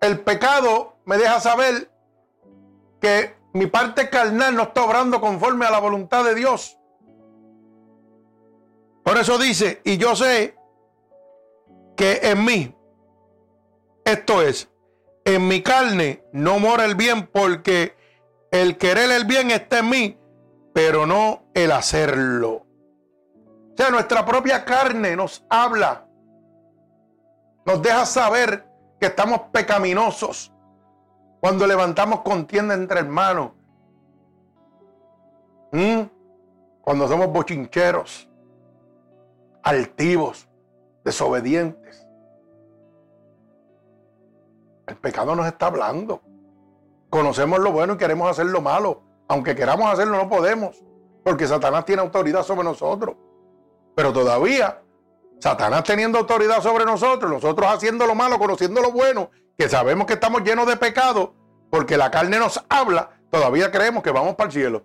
[0.00, 1.90] el pecado me deja saber
[3.04, 6.78] que mi parte carnal no está obrando conforme a la voluntad de Dios.
[9.04, 10.56] Por eso dice, y yo sé
[11.98, 12.74] que en mí,
[14.06, 14.70] esto es,
[15.26, 17.94] en mi carne no mora el bien porque
[18.50, 20.18] el querer el bien está en mí,
[20.72, 22.52] pero no el hacerlo.
[22.52, 26.08] O sea, nuestra propia carne nos habla,
[27.66, 28.66] nos deja saber
[28.98, 30.53] que estamos pecaminosos
[31.44, 33.50] cuando levantamos contienda entre hermanos,
[36.80, 38.30] cuando somos bochincheros,
[39.62, 40.48] altivos,
[41.04, 42.08] desobedientes.
[44.86, 46.22] El pecado nos está hablando.
[47.10, 49.02] Conocemos lo bueno y queremos hacer lo malo.
[49.28, 50.82] Aunque queramos hacerlo, no podemos.
[51.22, 53.16] Porque Satanás tiene autoridad sobre nosotros.
[53.94, 54.80] Pero todavía,
[55.40, 60.14] Satanás teniendo autoridad sobre nosotros, nosotros haciendo lo malo, conociendo lo bueno, que sabemos que
[60.14, 61.34] estamos llenos de pecado,
[61.70, 64.82] porque la carne nos habla, todavía creemos que vamos para el cielo.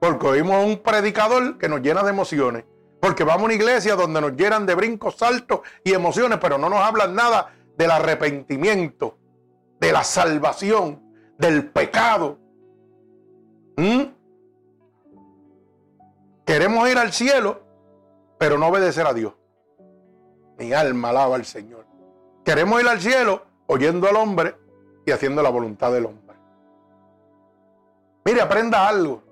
[0.00, 2.64] Porque oímos un predicador que nos llena de emociones.
[3.00, 6.68] Porque vamos a una iglesia donde nos llenan de brincos, saltos y emociones, pero no
[6.68, 9.16] nos hablan nada del arrepentimiento,
[9.78, 11.02] de la salvación,
[11.38, 12.38] del pecado.
[13.76, 14.02] ¿Mm?
[16.44, 17.62] Queremos ir al cielo,
[18.38, 19.34] pero no obedecer a Dios.
[20.60, 21.84] Mi alma alaba al Señor.
[22.44, 24.54] Queremos ir al cielo oyendo al hombre
[25.04, 26.36] y haciendo la voluntad del hombre.
[28.24, 29.22] Mire, aprenda algo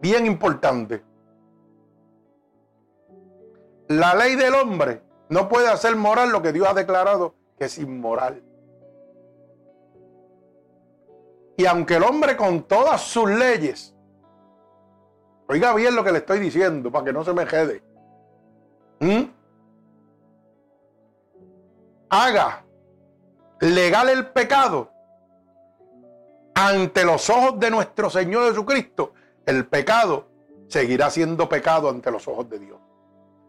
[0.00, 1.04] bien importante.
[3.88, 7.78] La ley del hombre no puede hacer moral lo que Dios ha declarado que es
[7.78, 8.42] inmoral.
[11.56, 13.94] Y aunque el hombre con todas sus leyes
[15.46, 17.44] Oiga bien lo que le estoy diciendo para que no se me.
[19.00, 19.24] ¿Mm?
[22.14, 22.64] Haga
[23.58, 24.92] legal el pecado
[26.54, 29.14] ante los ojos de nuestro Señor Jesucristo.
[29.44, 30.28] El pecado
[30.68, 32.78] seguirá siendo pecado ante los ojos de Dios.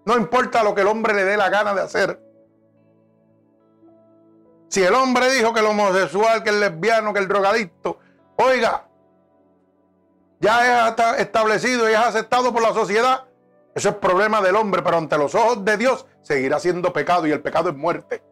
[0.05, 2.19] No importa lo que el hombre le dé la gana de hacer.
[4.69, 7.99] Si el hombre dijo que el homosexual, que el lesbiano, que el drogadicto,
[8.37, 8.87] oiga,
[10.39, 13.25] ya es establecido y es aceptado por la sociedad,
[13.75, 17.31] eso es problema del hombre, pero ante los ojos de Dios seguirá siendo pecado y
[17.31, 18.23] el pecado es muerte.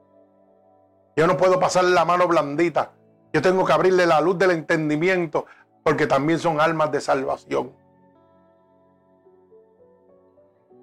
[1.16, 2.92] Yo no puedo pasar la mano blandita.
[3.32, 5.46] Yo tengo que abrirle la luz del entendimiento
[5.84, 7.72] porque también son almas de salvación.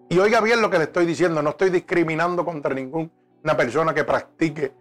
[0.09, 3.11] Y oiga bien lo que le estoy diciendo, no estoy discriminando contra ninguna
[3.57, 4.75] persona que practique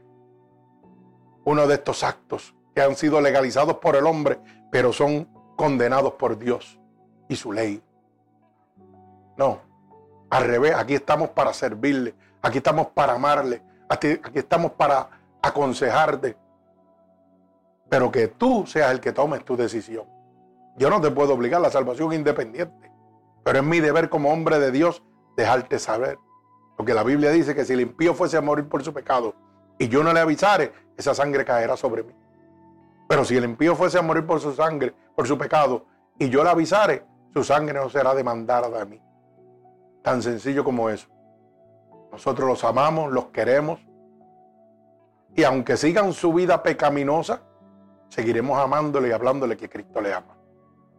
[1.45, 4.39] uno de estos actos que han sido legalizados por el hombre,
[4.71, 6.79] pero son condenados por Dios
[7.27, 7.81] y su ley.
[9.37, 9.59] No,
[10.29, 15.09] al revés, aquí estamos para servirle, aquí estamos para amarle, aquí, estamos para
[15.41, 16.37] aconsejarte.
[17.89, 20.05] pero que tú seas el que tomes tu decisión.
[20.77, 22.91] Yo no te puedo obligar, la salvación independiente,
[23.43, 25.01] pero es mi deber como hombre de Dios
[25.35, 26.19] dejarte saber.
[26.77, 29.33] Porque la Biblia dice que si el impío fuese a morir por su pecado
[29.79, 32.13] y yo no le avisare, esa sangre caerá sobre mí.
[33.07, 35.87] Pero si el impío fuese a morir por su sangre, por su pecado,
[36.19, 39.01] y yo le avisare, su sangre no será demandada de mí.
[40.03, 41.07] Tan sencillo como eso.
[42.11, 43.79] Nosotros los amamos, los queremos.
[45.35, 47.41] Y aunque sigan su vida pecaminosa,
[48.09, 50.35] seguiremos amándole y hablándole que Cristo le ama.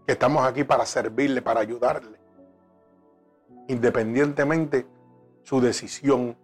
[0.06, 2.18] Que estamos aquí para servirle, para ayudarle.
[3.68, 4.86] Independientemente
[5.42, 6.36] su decisión.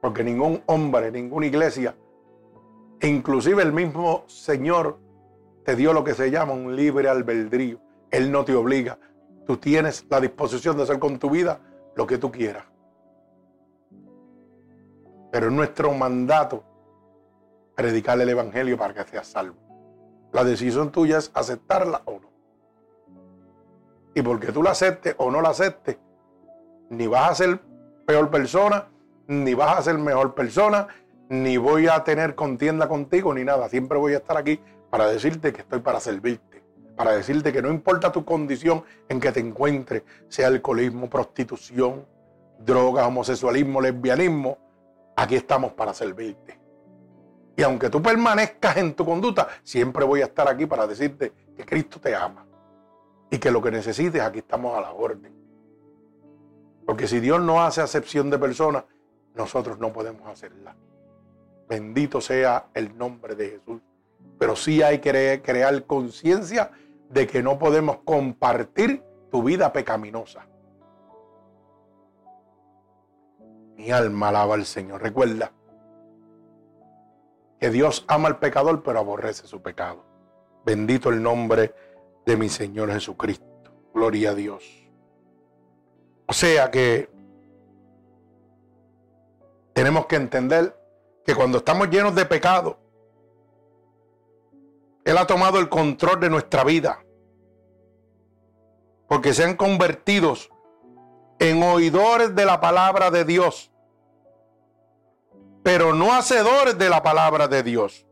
[0.00, 1.96] Porque ningún hombre, ninguna iglesia,
[3.02, 4.98] inclusive el mismo Señor,
[5.64, 7.80] te dio lo que se llama un libre albedrío.
[8.10, 8.98] Él no te obliga.
[9.46, 11.60] Tú tienes la disposición de hacer con tu vida
[11.96, 12.64] lo que tú quieras.
[15.36, 16.64] Pero es nuestro mandato
[17.74, 19.58] predicarle el Evangelio para que seas salvo.
[20.32, 22.30] La decisión tuya es aceptarla o no.
[24.14, 25.98] Y porque tú la aceptes o no la aceptes,
[26.88, 27.60] ni vas a ser
[28.06, 28.88] peor persona,
[29.26, 30.88] ni vas a ser mejor persona,
[31.28, 33.68] ni voy a tener contienda contigo, ni nada.
[33.68, 34.58] Siempre voy a estar aquí
[34.88, 36.64] para decirte que estoy para servirte,
[36.96, 42.06] para decirte que no importa tu condición en que te encuentres, sea alcoholismo, prostitución,
[42.58, 44.64] drogas, homosexualismo, lesbianismo,
[45.16, 46.60] aquí estamos para servirte.
[47.56, 51.64] Y aunque tú permanezcas en tu conducta, siempre voy a estar aquí para decirte que
[51.64, 52.46] Cristo te ama
[53.30, 55.34] y que lo que necesites, aquí estamos a la orden.
[56.84, 58.84] Porque si Dios no hace acepción de personas,
[59.34, 60.76] nosotros no podemos hacerla.
[61.68, 63.80] Bendito sea el nombre de Jesús.
[64.38, 66.70] Pero sí hay que crear conciencia
[67.08, 70.46] de que no podemos compartir tu vida pecaminosa.
[73.76, 75.02] Mi alma alaba al Señor.
[75.02, 75.52] Recuerda
[77.60, 80.04] que Dios ama al pecador, pero aborrece su pecado.
[80.64, 81.74] Bendito el nombre
[82.24, 83.46] de mi Señor Jesucristo.
[83.94, 84.64] Gloria a Dios.
[86.26, 87.08] O sea que
[89.72, 90.74] tenemos que entender
[91.24, 92.78] que cuando estamos llenos de pecado,
[95.04, 97.04] Él ha tomado el control de nuestra vida.
[99.06, 100.34] Porque se han convertido
[101.38, 103.70] en oidores de la palabra de Dios,
[105.62, 108.06] pero no hacedores de la palabra de Dios.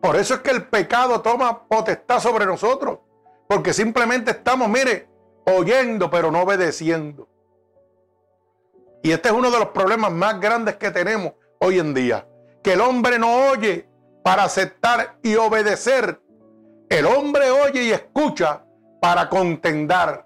[0.00, 2.98] Por eso es que el pecado toma potestad sobre nosotros,
[3.48, 5.08] porque simplemente estamos, mire,
[5.46, 7.28] oyendo, pero no obedeciendo.
[9.02, 12.26] Y este es uno de los problemas más grandes que tenemos hoy en día,
[12.62, 13.88] que el hombre no oye
[14.24, 16.20] para aceptar y obedecer.
[16.88, 18.64] El hombre oye y escucha
[19.00, 20.25] para contendar.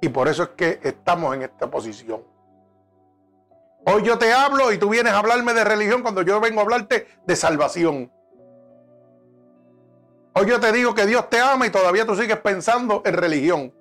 [0.00, 2.22] Y por eso es que estamos en esta posición.
[3.84, 6.62] Hoy yo te hablo y tú vienes a hablarme de religión cuando yo vengo a
[6.62, 8.12] hablarte de salvación.
[10.34, 13.74] Hoy yo te digo que Dios te ama y todavía tú sigues pensando en religión.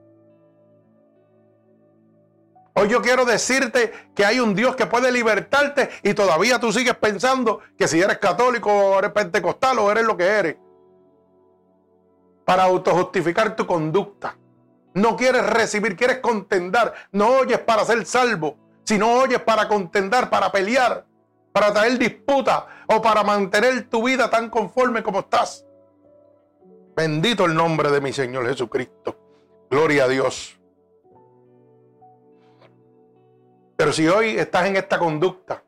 [2.73, 6.95] Hoy yo quiero decirte que hay un Dios que puede libertarte y todavía tú sigues
[6.95, 10.55] pensando que si eres católico o eres pentecostal o eres lo que eres.
[12.45, 14.38] Para autojustificar tu conducta.
[14.93, 16.93] No quieres recibir, quieres contendar.
[17.11, 21.05] No oyes para ser salvo, sino oyes para contendar, para pelear,
[21.51, 25.65] para traer disputa o para mantener tu vida tan conforme como estás.
[26.95, 29.15] Bendito el nombre de mi Señor Jesucristo.
[29.69, 30.59] Gloria a Dios.
[33.77, 35.63] Pero si hoy estás en esta conducta,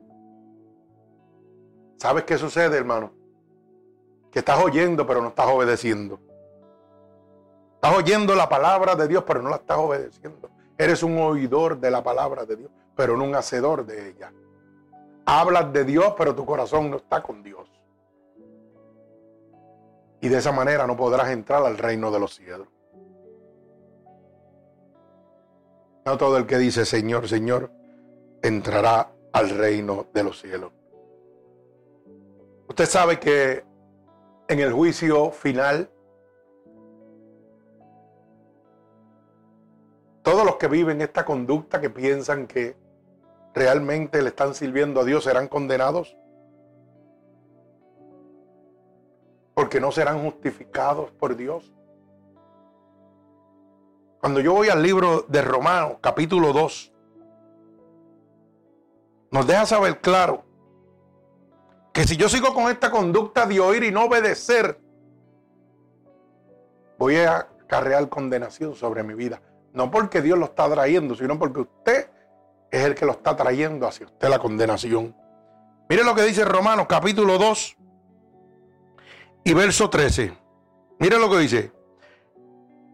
[1.98, 3.14] ¿sabes qué sucede, hermano?
[4.32, 6.20] Que estás oyendo, pero no estás obedeciendo.
[7.84, 10.52] Estás oyendo la palabra de Dios, pero no la estás obedeciendo.
[10.78, 14.32] Eres un oidor de la palabra de Dios, pero no un hacedor de ella.
[15.26, 17.68] Hablas de Dios, pero tu corazón no está con Dios.
[20.20, 22.68] Y de esa manera no podrás entrar al reino de los cielos.
[26.06, 27.72] No todo el que dice Señor, Señor,
[28.44, 30.72] entrará al reino de los cielos.
[32.70, 33.66] Usted sabe que
[34.48, 35.90] en el juicio final
[40.24, 42.76] Todos los que viven esta conducta, que piensan que
[43.54, 46.16] realmente le están sirviendo a Dios, serán condenados.
[49.56, 51.74] Porque no serán justificados por Dios.
[54.20, 56.94] Cuando yo voy al libro de Romanos, capítulo 2,
[59.32, 60.44] nos deja saber claro
[61.92, 64.80] que si yo sigo con esta conducta de oír y no obedecer,
[67.00, 69.42] voy a acarrear condenación sobre mi vida.
[69.74, 72.10] No porque Dios lo está trayendo, sino porque usted
[72.70, 75.16] es el que lo está trayendo hacia usted la condenación.
[75.90, 77.78] Mire lo que dice Romanos capítulo 2
[79.44, 80.38] y verso 13.
[81.00, 81.72] Mire lo que dice.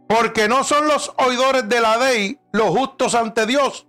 [0.08, 3.88] Porque no son los oidores de la ley los justos ante Dios,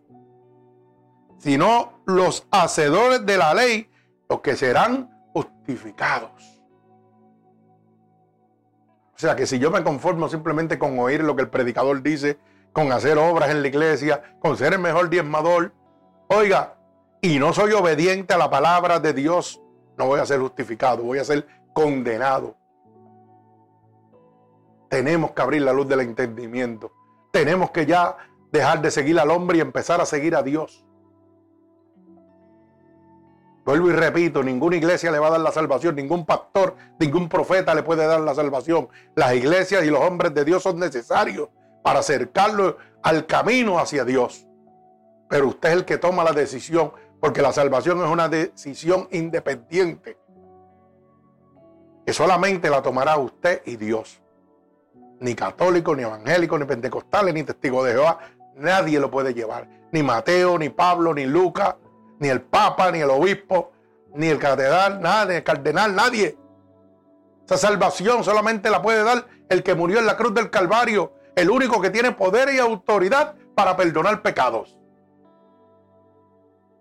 [1.39, 3.89] sino los hacedores de la ley
[4.28, 6.61] los que serán justificados.
[9.14, 12.39] O sea que si yo me conformo simplemente con oír lo que el predicador dice,
[12.78, 15.72] con hacer obras en la iglesia, con ser el mejor diezmador,
[16.28, 16.76] oiga,
[17.20, 19.60] y no soy obediente a la palabra de Dios,
[19.96, 22.54] no voy a ser justificado, voy a ser condenado.
[24.88, 26.92] Tenemos que abrir la luz del entendimiento.
[27.32, 28.16] Tenemos que ya
[28.52, 30.86] dejar de seguir al hombre y empezar a seguir a Dios.
[33.64, 37.74] Vuelvo y repito, ninguna iglesia le va a dar la salvación, ningún pastor, ningún profeta
[37.74, 38.88] le puede dar la salvación.
[39.16, 41.48] Las iglesias y los hombres de Dios son necesarios
[41.82, 44.46] para acercarlo al camino hacia Dios.
[45.28, 50.18] Pero usted es el que toma la decisión, porque la salvación es una decisión independiente,
[52.06, 54.20] que solamente la tomará usted y Dios.
[55.20, 58.18] Ni católico, ni evangélico, ni pentecostales, ni testigo de Jehová,
[58.56, 59.68] nadie lo puede llevar.
[59.92, 61.74] Ni Mateo, ni Pablo, ni Lucas,
[62.18, 63.72] ni el Papa, ni el obispo,
[64.14, 66.38] ni el catedral, ni el cardenal, nadie.
[67.44, 71.51] Esa salvación solamente la puede dar el que murió en la cruz del Calvario, el
[71.51, 74.78] único que tiene poder y autoridad para perdonar pecados.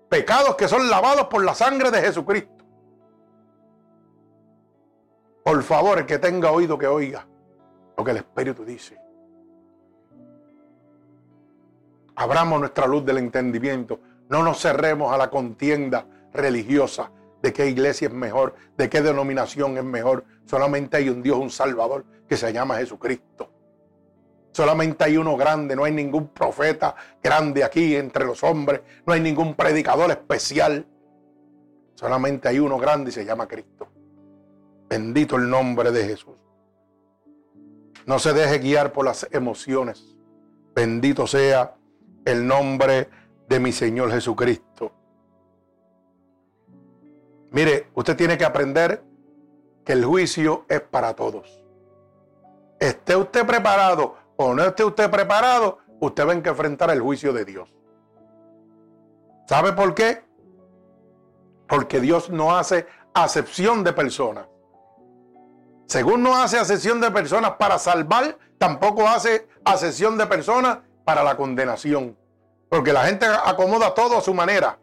[0.10, 2.66] Pecados que son lavados por la sangre de Jesucristo.
[5.43, 7.26] Por favor, el que tenga oído que oiga
[7.97, 8.99] lo que el Espíritu dice.
[12.16, 13.99] Abramos nuestra luz del entendimiento
[14.30, 19.78] no nos cerremos a la contienda religiosa de qué iglesia es mejor, de qué denominación
[19.78, 20.26] es mejor.
[20.45, 23.51] Solamente hay un Dios, un Salvador, que se llama Jesucristo.
[24.58, 29.20] Solamente hay uno grande, no hay ningún profeta grande aquí entre los hombres, no hay
[29.22, 30.84] ningún predicador especial.
[31.93, 33.88] Solamente hay uno grande y se llama Cristo.
[34.89, 36.39] Bendito el nombre de Jesús.
[38.08, 40.18] No se deje guiar por las emociones.
[40.74, 41.76] Bendito sea
[42.26, 43.10] el nombre
[43.47, 44.91] de mi Señor Jesucristo.
[47.51, 49.03] Mire, usted tiene que aprender
[49.86, 51.64] que el juicio es para todos.
[52.80, 57.45] Esté usted preparado o no esté usted preparado, usted va que enfrentar el juicio de
[57.45, 57.73] Dios.
[59.47, 60.23] ¿Sabe por qué?
[61.67, 64.47] Porque Dios no hace acepción de personas.
[65.88, 71.38] Según no hace acepción de personas para salvar, tampoco hace acepción de personas para la
[71.38, 72.17] condenación.
[72.69, 74.77] Porque la gente acomoda todo a su manera.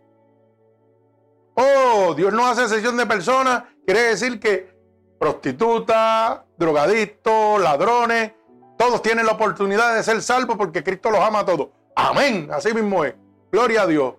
[1.54, 3.64] Oh, Dios no hace sesión de personas.
[3.84, 4.74] Quiere decir que
[5.18, 8.32] prostitutas, drogadictos, ladrones,
[8.76, 11.68] todos tienen la oportunidad de ser salvos porque Cristo los ama a todos.
[11.94, 12.48] Amén.
[12.52, 13.14] Así mismo es.
[13.50, 14.14] Gloria a Dios.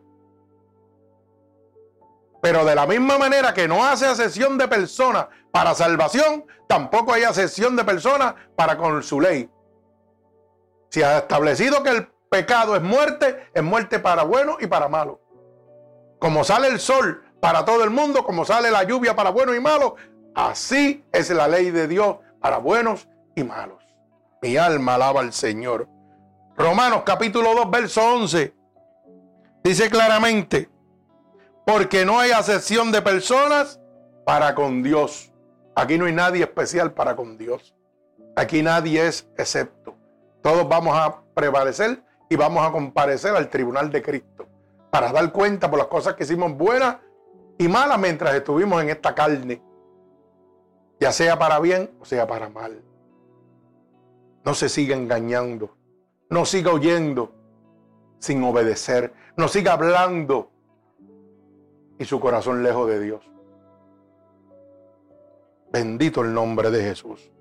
[2.42, 7.24] Pero de la misma manera que no hace asesión de personas para salvación, tampoco hay
[7.24, 9.50] asesión de personas para con su ley.
[10.90, 15.20] Si ha establecido que el pecado es muerte, es muerte para bueno y para malo.
[16.20, 19.60] Como sale el sol para todo el mundo, como sale la lluvia para bueno y
[19.60, 19.96] malo,
[20.34, 23.85] así es la ley de Dios para buenos y malos.
[24.46, 25.90] Mi alma alaba al Señor.
[26.56, 28.54] Romanos capítulo 2, verso 11.
[29.64, 30.70] Dice claramente,
[31.66, 33.82] porque no hay acepción de personas
[34.24, 35.34] para con Dios.
[35.76, 37.76] Aquí no hay nadie especial para con Dios.
[38.36, 39.96] Aquí nadie es excepto.
[40.44, 44.48] Todos vamos a prevalecer y vamos a comparecer al tribunal de Cristo
[44.92, 46.98] para dar cuenta por las cosas que hicimos buenas
[47.58, 49.60] y malas mientras estuvimos en esta carne,
[51.00, 52.84] ya sea para bien o sea para mal.
[54.46, 55.76] No se siga engañando,
[56.30, 57.34] no siga oyendo
[58.20, 60.52] sin obedecer, no siga hablando
[61.98, 63.22] y su corazón lejos de Dios.
[65.72, 67.32] Bendito el nombre de Jesús.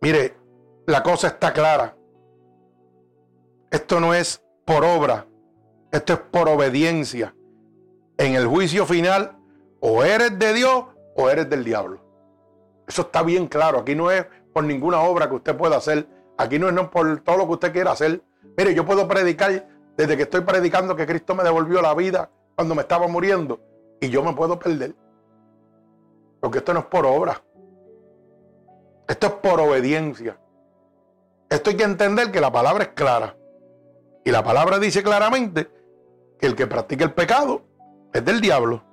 [0.00, 0.36] Mire,
[0.86, 1.96] la cosa está clara.
[3.70, 5.26] Esto no es por obra,
[5.90, 7.34] esto es por obediencia.
[8.16, 9.38] En el juicio final,
[9.80, 10.84] o eres de Dios
[11.16, 12.07] o eres del diablo.
[12.88, 13.80] Eso está bien claro.
[13.80, 16.08] Aquí no es por ninguna obra que usted pueda hacer.
[16.38, 18.22] Aquí no es por todo lo que usted quiera hacer.
[18.56, 22.74] Mire, yo puedo predicar desde que estoy predicando que Cristo me devolvió la vida cuando
[22.74, 23.60] me estaba muriendo.
[24.00, 24.94] Y yo me puedo perder.
[26.40, 27.42] Porque esto no es por obra.
[29.06, 30.38] Esto es por obediencia.
[31.50, 33.36] Esto hay que entender que la palabra es clara.
[34.24, 35.70] Y la palabra dice claramente
[36.38, 37.62] que el que practica el pecado
[38.12, 38.84] es del diablo.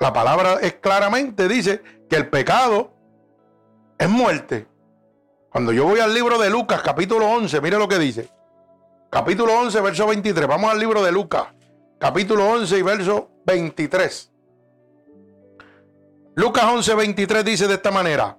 [0.00, 2.90] La palabra es claramente dice que el pecado
[3.98, 4.66] es muerte.
[5.50, 8.30] Cuando yo voy al libro de Lucas, capítulo 11, mire lo que dice.
[9.10, 10.48] Capítulo 11, verso 23.
[10.48, 11.48] Vamos al libro de Lucas,
[11.98, 14.32] capítulo 11 y verso 23.
[16.34, 18.38] Lucas 11, 23 dice de esta manera,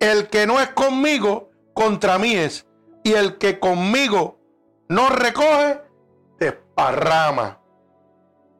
[0.00, 2.66] el que no es conmigo, contra mí es,
[3.04, 4.40] y el que conmigo
[4.88, 5.80] no recoge,
[6.40, 7.60] desparrama.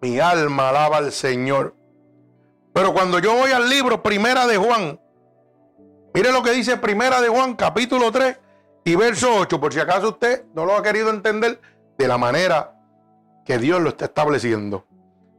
[0.01, 1.78] Mi alma alaba al Señor.
[2.79, 5.01] Pero cuando yo voy al libro Primera de Juan,
[6.15, 8.39] mire lo que dice Primera de Juan, capítulo 3
[8.85, 11.61] y verso 8, por si acaso usted no lo ha querido entender
[11.99, 12.81] de la manera
[13.45, 14.87] que Dios lo está estableciendo.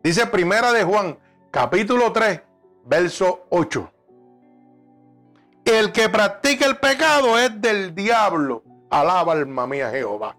[0.04, 1.18] Dice Primera de Juan,
[1.50, 2.42] capítulo 3,
[2.84, 3.90] verso 8.
[5.64, 8.64] El que practica el pecado es del diablo.
[8.90, 10.36] Alaba alma mía Jehová.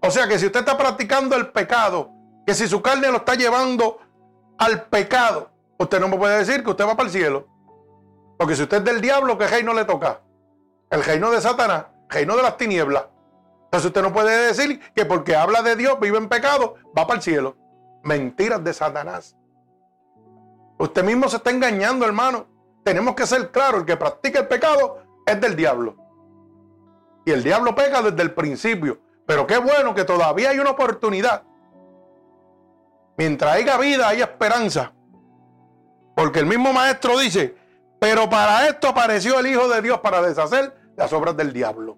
[0.00, 2.12] O sea que si usted está practicando el pecado,
[2.46, 3.98] que si su carne lo está llevando
[4.58, 5.53] al pecado,
[5.84, 7.46] usted no me puede decir que usted va para el cielo.
[8.38, 10.20] Porque si usted es del diablo, ¿qué reino le toca?
[10.90, 13.06] El reino de Satanás, reino de las tinieblas.
[13.64, 17.16] Entonces usted no puede decir que porque habla de Dios, vive en pecado, va para
[17.16, 17.56] el cielo.
[18.02, 19.36] Mentiras de Satanás.
[20.78, 22.46] Usted mismo se está engañando, hermano.
[22.84, 25.96] Tenemos que ser claros, el que practica el pecado es del diablo.
[27.24, 29.00] Y el diablo peca desde el principio.
[29.26, 31.44] Pero qué bueno que todavía hay una oportunidad.
[33.16, 34.92] Mientras haya vida, hay esperanza.
[36.14, 37.56] Porque el mismo maestro dice,
[37.98, 41.96] pero para esto apareció el Hijo de Dios para deshacer las obras del diablo.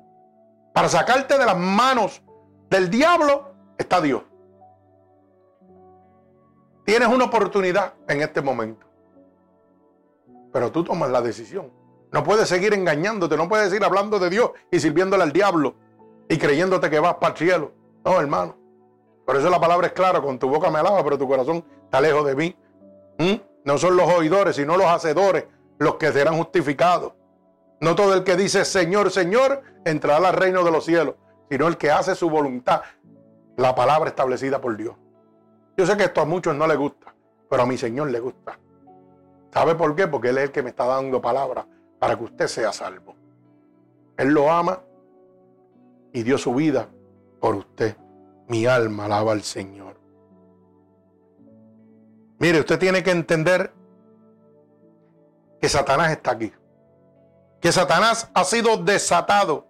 [0.73, 2.23] Para sacarte de las manos
[2.71, 4.23] del diablo está Dios.
[6.85, 8.87] Tienes una oportunidad en este momento.
[10.53, 11.73] Pero tú tomas la decisión.
[12.13, 15.75] No puedes seguir engañándote, no puedes seguir hablando de Dios y sirviéndole al diablo
[16.29, 17.73] y creyéndote que vas para el cielo.
[18.05, 18.57] No, hermano.
[19.27, 22.01] Por eso la palabra es clara, con tu boca me alaba, pero tu corazón está
[22.01, 22.57] lejos de mí.
[23.19, 23.35] ¿Mm?
[23.67, 25.45] No son los oidores, sino los hacedores
[25.79, 27.13] los que serán justificados.
[27.81, 31.17] No todo el que dice Señor, Señor, entrará al reino de los cielos,
[31.51, 32.83] sino el que hace su voluntad,
[33.57, 34.95] la palabra establecida por Dios.
[35.77, 37.13] Yo sé que esto a muchos no les gusta,
[37.51, 38.59] pero a mi Señor le gusta.
[39.53, 40.07] ¿Sabe por qué?
[40.07, 41.67] Porque Él es el que me está dando palabra
[41.99, 43.17] para que usted sea salvo.
[44.17, 44.81] Él lo ama
[46.13, 46.89] y dio su vida
[47.41, 47.97] por usted.
[48.49, 50.06] Mi alma alaba al Señor.
[52.39, 53.73] Mire, usted tiene que entender
[55.61, 56.53] que Satanás está aquí
[57.61, 59.67] que Satanás ha sido desatado.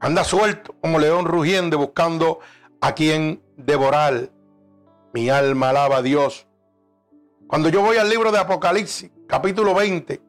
[0.00, 2.40] Anda suelto como león rugiendo buscando
[2.80, 4.30] a quien devorar.
[5.12, 6.46] Mi alma alaba a Dios.
[7.46, 10.20] Cuando yo voy al libro de Apocalipsis, capítulo 20,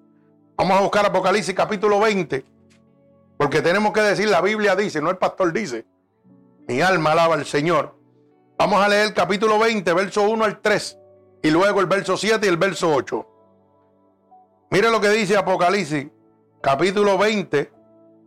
[0.55, 2.45] vamos a buscar Apocalipsis, capítulo 20,
[3.37, 5.85] porque tenemos que decir, la Biblia dice, no el pastor dice,
[6.67, 7.98] mi alma alaba al Señor.
[8.59, 10.99] Vamos a leer capítulo 20, verso 1 al 3,
[11.43, 13.25] y luego el verso 7 y el verso 8.
[14.71, 16.07] Mire lo que dice Apocalipsis,
[16.59, 17.71] capítulo 20,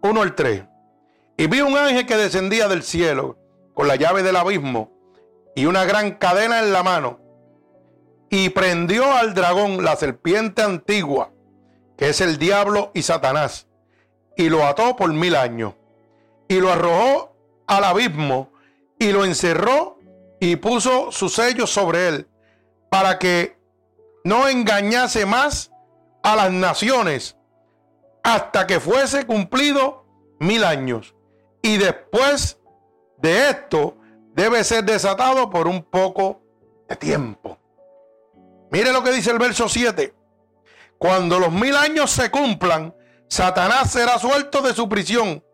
[0.01, 0.65] 1 al 3.
[1.37, 3.37] Y vi un ángel que descendía del cielo
[3.75, 4.91] con la llave del abismo
[5.55, 7.21] y una gran cadena en la mano.
[8.31, 11.31] Y prendió al dragón, la serpiente antigua,
[11.99, 13.69] que es el diablo y Satanás,
[14.39, 15.75] y lo ató por mil años.
[16.49, 18.51] Y lo arrojó al abismo
[18.99, 19.99] y lo encerró
[20.43, 22.29] y puso su sello sobre él,
[22.91, 23.57] para que
[24.25, 25.71] no engañase más
[26.25, 27.37] a las naciones
[28.25, 30.05] hasta que fuese cumplido
[30.41, 31.15] mil años.
[31.63, 32.59] Y después
[33.19, 33.97] de esto
[34.35, 36.43] debe ser desatado por un poco
[36.89, 37.57] de tiempo.
[38.73, 40.13] Mire lo que dice el verso 7.
[40.99, 42.93] Cuando los mil años se cumplan,
[43.29, 45.45] Satanás será suelto de su prisión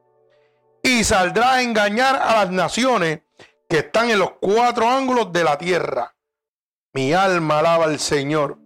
[0.83, 3.21] y saldrá a engañar a las naciones
[3.69, 6.15] que están en los cuatro ángulos de la tierra.
[6.95, 8.59] Mi alma alaba al Señor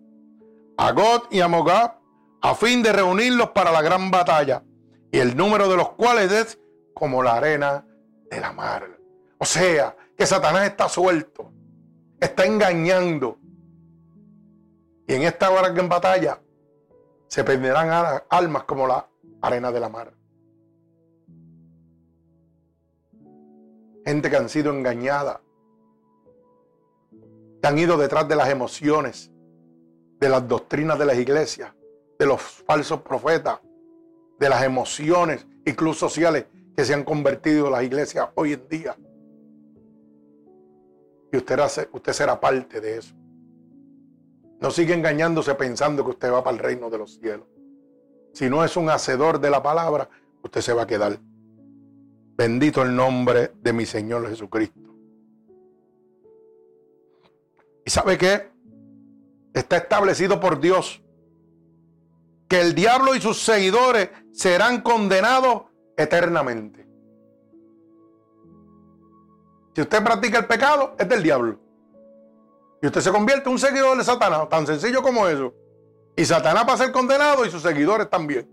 [0.76, 1.98] a God y a Mogab,
[2.40, 4.64] a fin de reunirlos para la gran batalla,
[5.12, 6.58] y el número de los cuales es
[6.94, 7.86] como la arena
[8.30, 8.88] de la mar.
[9.38, 11.52] O sea, que Satanás está suelto,
[12.20, 13.38] está engañando.
[15.06, 16.40] Y en esta gran batalla
[17.28, 19.06] se perderán almas como la
[19.40, 20.12] arena de la mar.
[24.04, 25.40] Gente que han sido engañada,
[27.60, 29.30] que han ido detrás de las emociones,
[30.18, 31.72] de las doctrinas de las iglesias,
[32.18, 33.60] de los falsos profetas,
[34.38, 36.46] de las emociones clubes sociales
[36.76, 38.96] que se han convertido en las iglesias hoy en día.
[41.32, 43.14] Y usted, usted será parte de eso.
[44.60, 47.46] No sigue engañándose pensando que usted va para el reino de los cielos.
[48.32, 50.08] Si no es un hacedor de la palabra,
[50.42, 51.18] usted se va a quedar.
[52.42, 54.80] Bendito el nombre de mi Señor Jesucristo.
[57.86, 58.50] ¿Y sabe qué?
[59.54, 61.00] está establecido por Dios
[62.48, 65.66] que el diablo y sus seguidores serán condenados
[65.96, 66.84] eternamente.
[69.76, 71.60] Si usted practica el pecado, es del diablo.
[72.82, 75.54] Y usted se convierte en un seguidor de Satanás, tan sencillo como eso.
[76.16, 78.50] Y Satanás va a ser condenado y sus seguidores también.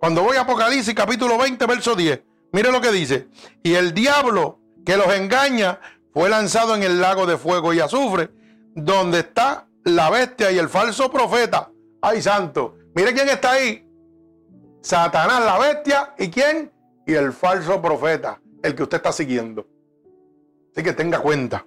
[0.00, 3.28] Cuando voy a Apocalipsis capítulo 20, verso 10, mire lo que dice.
[3.62, 5.80] Y el diablo que los engaña
[6.12, 8.30] fue lanzado en el lago de fuego y azufre,
[8.74, 11.70] donde está la bestia y el falso profeta.
[12.00, 12.76] Ay, santo.
[12.94, 13.86] Mire quién está ahí.
[14.80, 16.72] Satanás, la bestia, ¿y quién?
[17.06, 19.66] Y el falso profeta, el que usted está siguiendo.
[20.72, 21.66] Así que tenga cuenta.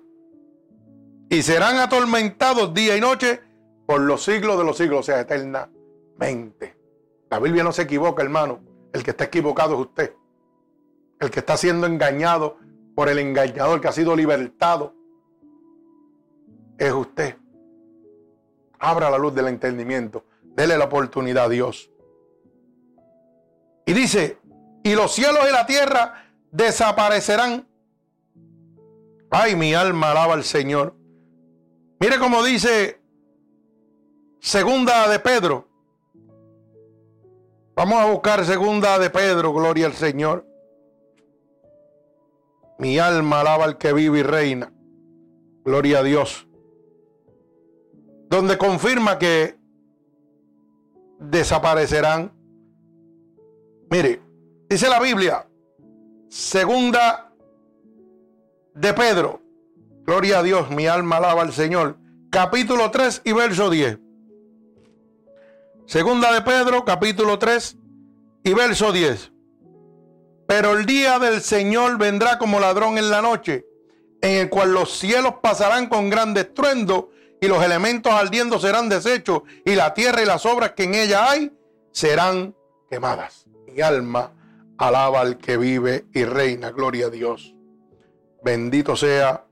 [1.30, 3.42] Y serán atormentados día y noche
[3.86, 6.78] por los siglos de los siglos, o sea, eternamente.
[7.30, 8.62] La Biblia no se equivoca, hermano.
[8.94, 10.14] El que está equivocado es usted.
[11.22, 12.58] El que está siendo engañado
[12.96, 14.96] por el engañador que ha sido libertado
[16.80, 17.38] es usted.
[18.80, 20.26] Abra la luz del entendimiento.
[20.42, 21.92] Dele la oportunidad a Dios.
[23.86, 24.40] Y dice,
[24.84, 27.68] y los cielos y la tierra desaparecerán.
[29.30, 30.96] Ay, mi alma alaba al Señor.
[32.00, 33.00] Mire cómo dice
[34.40, 35.70] segunda de Pedro.
[37.76, 40.51] Vamos a buscar segunda de Pedro, gloria al Señor.
[42.82, 44.74] Mi alma alaba al que vive y reina.
[45.64, 46.48] Gloria a Dios.
[48.28, 49.56] Donde confirma que
[51.20, 52.34] desaparecerán.
[53.88, 54.20] Mire,
[54.68, 55.48] dice la Biblia,
[56.28, 57.32] segunda
[58.74, 59.44] de Pedro.
[60.04, 62.00] Gloria a Dios, mi alma alaba al Señor.
[62.32, 64.00] Capítulo 3 y verso 10.
[65.86, 67.78] Segunda de Pedro, capítulo 3
[68.44, 69.31] y verso 10.
[70.52, 73.66] Pero el día del Señor vendrá como ladrón en la noche,
[74.20, 79.44] en el cual los cielos pasarán con gran estruendo y los elementos ardiendo serán deshechos
[79.64, 81.54] y la tierra y las obras que en ella hay
[81.94, 82.54] serán
[82.90, 83.46] quemadas.
[83.66, 84.34] Mi alma
[84.78, 86.72] alaba al que vive y reina.
[86.72, 87.56] Gloria a Dios.
[88.44, 89.46] Bendito sea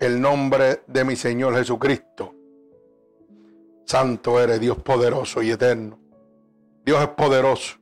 [0.00, 2.34] el nombre de mi Señor Jesucristo.
[3.84, 5.98] Santo eres Dios poderoso y eterno.
[6.86, 7.76] Dios es poderoso.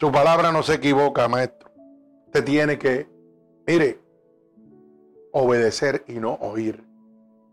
[0.00, 1.59] Su palabra no se equivoca, maestro.
[2.30, 3.08] Usted tiene que,
[3.66, 3.98] mire,
[5.32, 6.84] obedecer y no oír.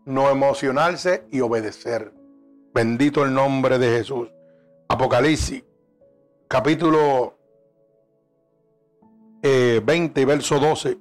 [0.04, 2.12] No emocionarse y obedecer.
[2.72, 4.28] Bendito el nombre de Jesús.
[4.88, 5.64] Apocalipsis,
[6.46, 7.36] capítulo
[9.42, 10.96] 20 eh, y verso 12.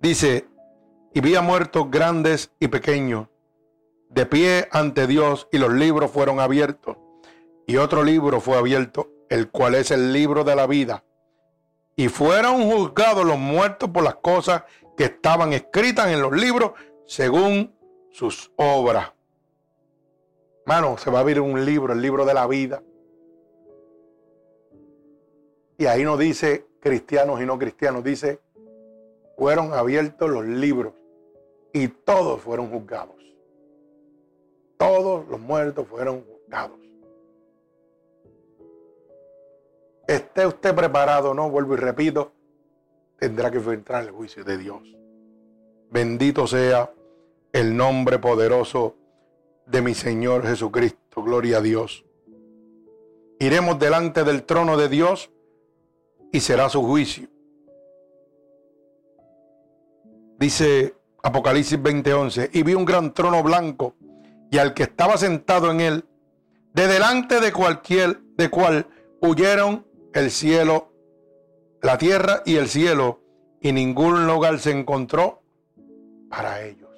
[0.00, 0.46] Dice,
[1.12, 3.26] y vi muertos grandes y pequeños
[4.08, 6.96] de pie ante Dios y los libros fueron abiertos.
[7.66, 11.02] Y otro libro fue abierto, el cual es el libro de la vida.
[11.96, 14.64] Y fueron juzgados los muertos por las cosas
[14.96, 16.72] que estaban escritas en los libros
[17.06, 17.74] según
[18.10, 19.12] sus obras.
[20.66, 22.82] Mano, se va a abrir un libro, el libro de la vida.
[25.76, 28.40] Y ahí no dice cristianos y no cristianos, dice,
[29.36, 30.94] fueron abiertos los libros
[31.72, 33.24] y todos fueron juzgados
[34.84, 36.78] todos los muertos fueron juzgados.
[40.06, 42.32] Esté usted preparado, no vuelvo y repito,
[43.18, 44.82] tendrá que enfrentar el juicio de Dios.
[45.90, 46.92] Bendito sea
[47.52, 48.96] el nombre poderoso
[49.66, 51.22] de mi Señor Jesucristo.
[51.22, 52.04] Gloria a Dios.
[53.38, 55.30] Iremos delante del trono de Dios
[56.32, 57.28] y será su juicio.
[60.38, 63.94] Dice Apocalipsis 20:11, y vi un gran trono blanco
[64.50, 66.04] y al que estaba sentado en él,
[66.74, 68.86] de delante de cualquier, de cual
[69.20, 70.92] huyeron el cielo,
[71.82, 73.20] la tierra y el cielo,
[73.60, 75.42] y ningún lugar se encontró
[76.30, 76.90] para ellos.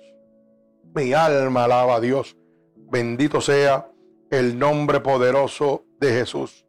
[0.95, 2.37] Mi alma alaba a Dios.
[2.77, 3.91] Bendito sea
[4.31, 6.67] el nombre poderoso de Jesús.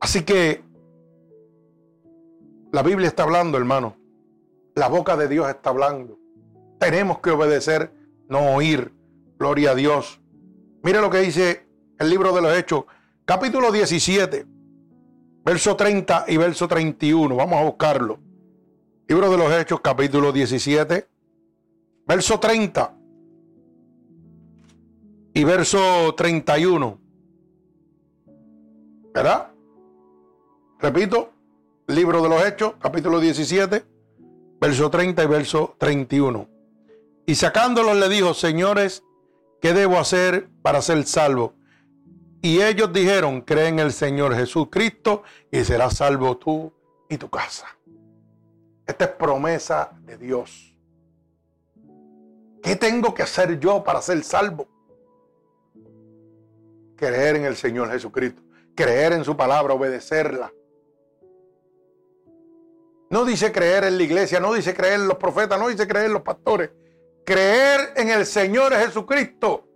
[0.00, 0.62] Así que
[2.72, 3.96] la Biblia está hablando, hermano.
[4.74, 6.18] La boca de Dios está hablando.
[6.78, 7.92] Tenemos que obedecer,
[8.28, 8.92] no oír.
[9.38, 10.20] Gloria a Dios.
[10.82, 11.66] Mire lo que dice
[11.98, 12.84] el libro de los Hechos,
[13.24, 14.46] capítulo 17,
[15.44, 17.34] verso 30 y verso 31.
[17.34, 18.18] Vamos a buscarlo.
[19.08, 21.06] Libro de los Hechos, capítulo 17,
[22.06, 22.94] verso 30
[25.34, 26.98] y verso 31.
[29.12, 29.52] ¿Verdad?
[30.78, 31.32] Repito,
[31.86, 33.84] libro de los Hechos, capítulo 17,
[34.60, 36.48] verso 30 y verso 31.
[37.26, 39.04] Y sacándolos le dijo, señores,
[39.60, 41.54] ¿qué debo hacer para ser salvo?
[42.44, 46.72] Y ellos dijeron, cree en el Señor Jesucristo y serás salvo tú
[47.08, 47.68] y tu casa.
[48.84, 50.76] Esta es promesa de Dios.
[52.60, 54.66] ¿Qué tengo que hacer yo para ser salvo?
[56.96, 58.42] Creer en el Señor Jesucristo,
[58.74, 60.52] creer en su palabra, obedecerla.
[63.08, 66.06] No dice creer en la iglesia, no dice creer en los profetas, no dice creer
[66.06, 66.70] en los pastores.
[67.24, 69.68] Creer en el Señor Jesucristo.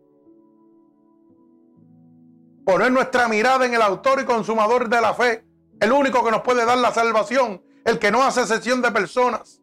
[2.67, 5.45] Poner nuestra mirada en el autor y consumador de la fe.
[5.79, 7.63] El único que nos puede dar la salvación.
[7.85, 9.61] El que no hace excepción de personas.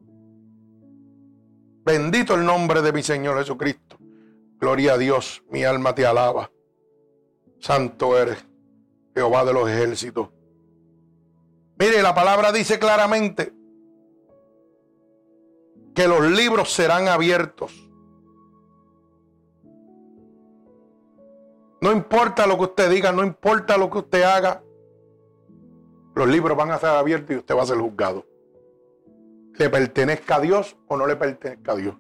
[1.84, 3.98] Bendito el nombre de mi Señor Jesucristo.
[4.58, 6.50] Gloria a Dios, mi alma te alaba.
[7.60, 8.38] Santo eres,
[9.14, 10.30] Jehová de los ejércitos.
[11.78, 13.52] Mire, la palabra dice claramente
[15.94, 17.83] que los libros serán abiertos.
[21.84, 24.64] No importa lo que usted diga, no importa lo que usted haga,
[26.16, 28.26] los libros van a estar abiertos y usted va a ser juzgado.
[29.58, 31.96] Le pertenezca a Dios o no le pertenezca a Dios.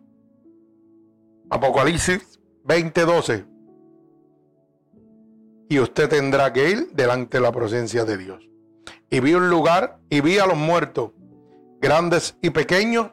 [1.49, 3.45] Apocalipsis 20:12.
[5.67, 8.49] Y usted tendrá que ir delante de la presencia de Dios.
[9.09, 11.11] Y vi un lugar y vi a los muertos,
[11.81, 13.11] grandes y pequeños,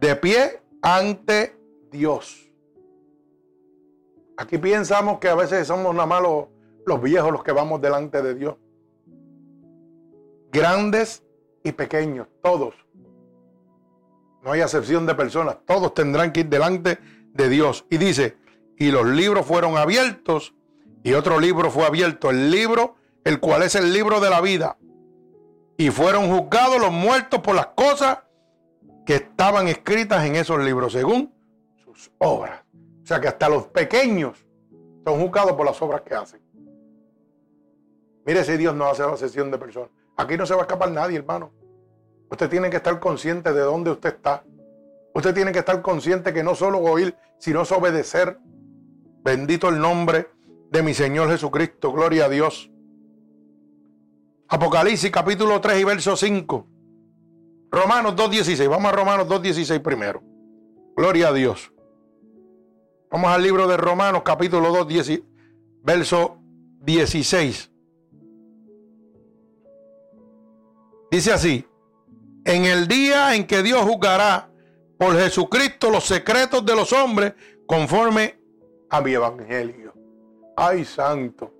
[0.00, 1.56] de pie ante
[1.92, 2.45] Dios.
[4.36, 8.34] Aquí pensamos que a veces somos nada más los, viejos los que vamos delante de
[8.34, 8.56] Dios.
[10.52, 11.22] Grandes
[11.64, 12.74] y pequeños, todos.
[14.42, 16.98] No hay excepción de personas, todos tendrán que ir delante
[17.32, 17.86] de Dios.
[17.90, 18.36] Y dice,
[18.78, 20.54] y los libros fueron abiertos
[21.02, 24.76] y otro libro fue abierto, el libro, el cual es el libro de la vida.
[25.78, 28.18] Y fueron juzgados los muertos por las cosas
[29.04, 31.32] que estaban escritas en esos libros, según
[31.84, 32.65] sus obras.
[33.06, 34.44] O sea que hasta los pequeños
[35.04, 36.40] son juzgados por las obras que hacen.
[38.24, 39.90] Mire si Dios no hace la sesión de personas.
[40.16, 41.52] Aquí no se va a escapar nadie, hermano.
[42.28, 44.42] Usted tiene que estar consciente de dónde usted está.
[45.14, 48.40] Usted tiene que estar consciente que no solo oír, sino obedecer.
[49.22, 50.28] Bendito el nombre
[50.72, 51.92] de mi Señor Jesucristo.
[51.92, 52.72] Gloria a Dios.
[54.48, 56.66] Apocalipsis capítulo 3 y verso 5.
[57.70, 58.68] Romanos 2.16.
[58.68, 60.24] Vamos a Romanos 2.16 primero.
[60.96, 61.72] Gloria a Dios.
[63.10, 65.20] Vamos al libro de Romanos capítulo 2,
[65.82, 66.38] verso
[66.80, 67.70] 16.
[71.10, 71.64] Dice así,
[72.44, 74.50] en el día en que Dios juzgará
[74.98, 77.34] por Jesucristo los secretos de los hombres
[77.66, 78.40] conforme
[78.90, 79.94] a mi evangelio.
[80.56, 81.54] Ay, santo,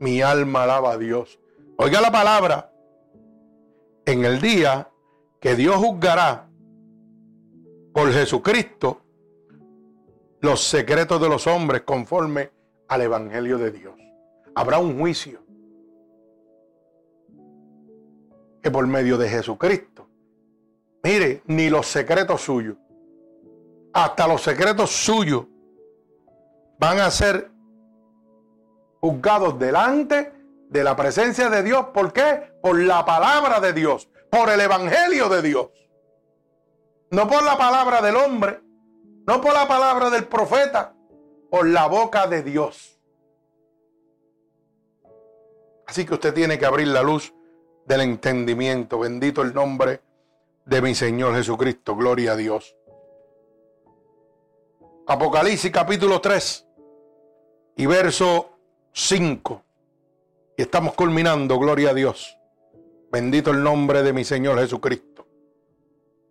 [0.00, 1.40] mi alma alaba a Dios.
[1.78, 2.70] Oiga la palabra,
[4.04, 4.90] en el día
[5.40, 6.50] que Dios juzgará
[7.94, 9.03] por Jesucristo
[10.44, 12.50] los secretos de los hombres conforme
[12.88, 13.94] al Evangelio de Dios.
[14.54, 15.40] Habrá un juicio
[18.62, 20.06] que por medio de Jesucristo,
[21.02, 22.76] mire, ni los secretos suyos,
[23.94, 25.46] hasta los secretos suyos
[26.78, 27.50] van a ser
[29.00, 30.32] juzgados delante
[30.68, 31.86] de la presencia de Dios.
[31.94, 32.52] ¿Por qué?
[32.62, 35.68] Por la palabra de Dios por el Evangelio de Dios.
[37.10, 38.63] No por la palabra del hombre,
[39.26, 40.94] no por la palabra del profeta,
[41.50, 42.98] por la boca de Dios.
[45.86, 47.34] Así que usted tiene que abrir la luz
[47.86, 48.98] del entendimiento.
[48.98, 50.00] Bendito el nombre
[50.64, 51.94] de mi Señor Jesucristo.
[51.94, 52.76] Gloria a Dios.
[55.06, 56.66] Apocalipsis capítulo 3
[57.76, 58.58] y verso
[58.92, 59.62] 5.
[60.56, 62.38] Y estamos culminando, gloria a Dios.
[63.12, 65.23] Bendito el nombre de mi Señor Jesucristo.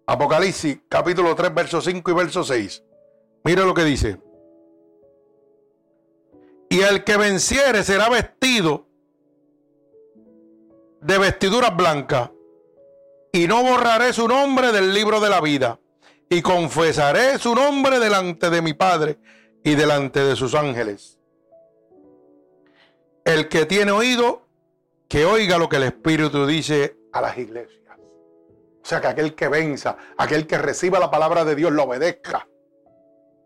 [0.06, 2.84] Apocalipsis capítulo 3, verso 5 y verso 6.
[3.46, 4.20] Mire lo que dice.
[6.70, 8.88] Y el que venciere será vestido
[11.02, 12.32] de vestiduras blancas.
[13.32, 15.80] Y no borraré su nombre del libro de la vida.
[16.30, 19.20] Y confesaré su nombre delante de mi Padre
[19.64, 21.20] y delante de sus ángeles.
[23.24, 24.48] El que tiene oído,
[25.08, 27.83] que oiga lo que el Espíritu dice a las iglesias.
[28.84, 32.46] O sea, que aquel que venza, aquel que reciba la palabra de Dios, lo obedezca,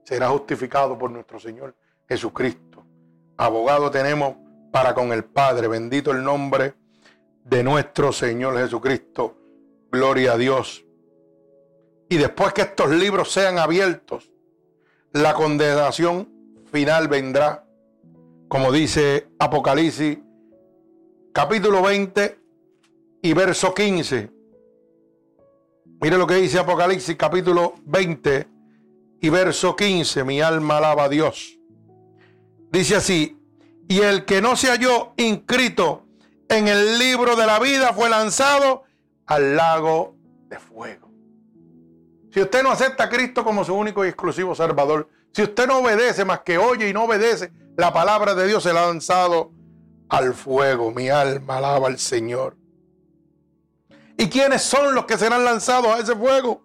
[0.04, 1.76] será justificado por nuestro Señor
[2.10, 2.84] Jesucristo.
[3.38, 4.36] Abogado tenemos
[4.72, 5.68] para con el Padre.
[5.68, 6.74] Bendito el nombre
[7.44, 9.38] de nuestro Señor Jesucristo.
[9.92, 10.84] Gloria a Dios.
[12.10, 14.32] Y después que estos libros sean abiertos,
[15.12, 16.30] la condenación
[16.72, 17.64] final vendrá.
[18.48, 20.20] Como dice Apocalipsis
[21.34, 22.40] capítulo 20
[23.22, 24.37] y verso 15.
[26.00, 28.48] Mire lo que dice Apocalipsis capítulo 20
[29.20, 30.24] y verso 15.
[30.24, 31.58] Mi alma alaba a Dios.
[32.72, 33.40] Dice así,
[33.88, 36.06] y el que no se halló inscrito
[36.50, 38.84] en el libro de la vida fue lanzado
[39.26, 40.16] al lago
[40.50, 41.12] de fuego.
[42.32, 45.80] Si usted no acepta a Cristo como su único y exclusivo Salvador, si usted no
[45.80, 49.52] obedece más que oye y no obedece la palabra de Dios, se ha lanzado
[50.10, 50.92] al fuego.
[50.92, 52.56] Mi alma alaba al Señor.
[54.18, 56.62] ¿Y quiénes son los que serán lanzados a ese fuego?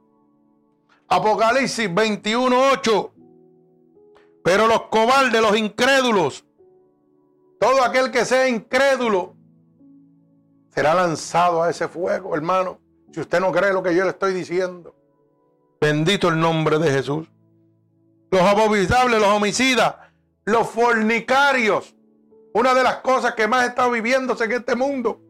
[1.08, 3.12] Apocalipsis 21, 8.
[4.42, 6.44] Pero los cobardes, los incrédulos,
[7.60, 9.36] todo aquel que sea incrédulo,
[10.74, 12.80] será lanzado a ese fuego, hermano.
[13.12, 14.96] Si usted no cree lo que yo le estoy diciendo.
[15.80, 17.28] Bendito el nombre de Jesús.
[18.30, 19.94] Los abominables, los homicidas,
[20.44, 21.94] los fornicarios.
[22.54, 25.20] Una de las cosas que más está viviéndose en este mundo.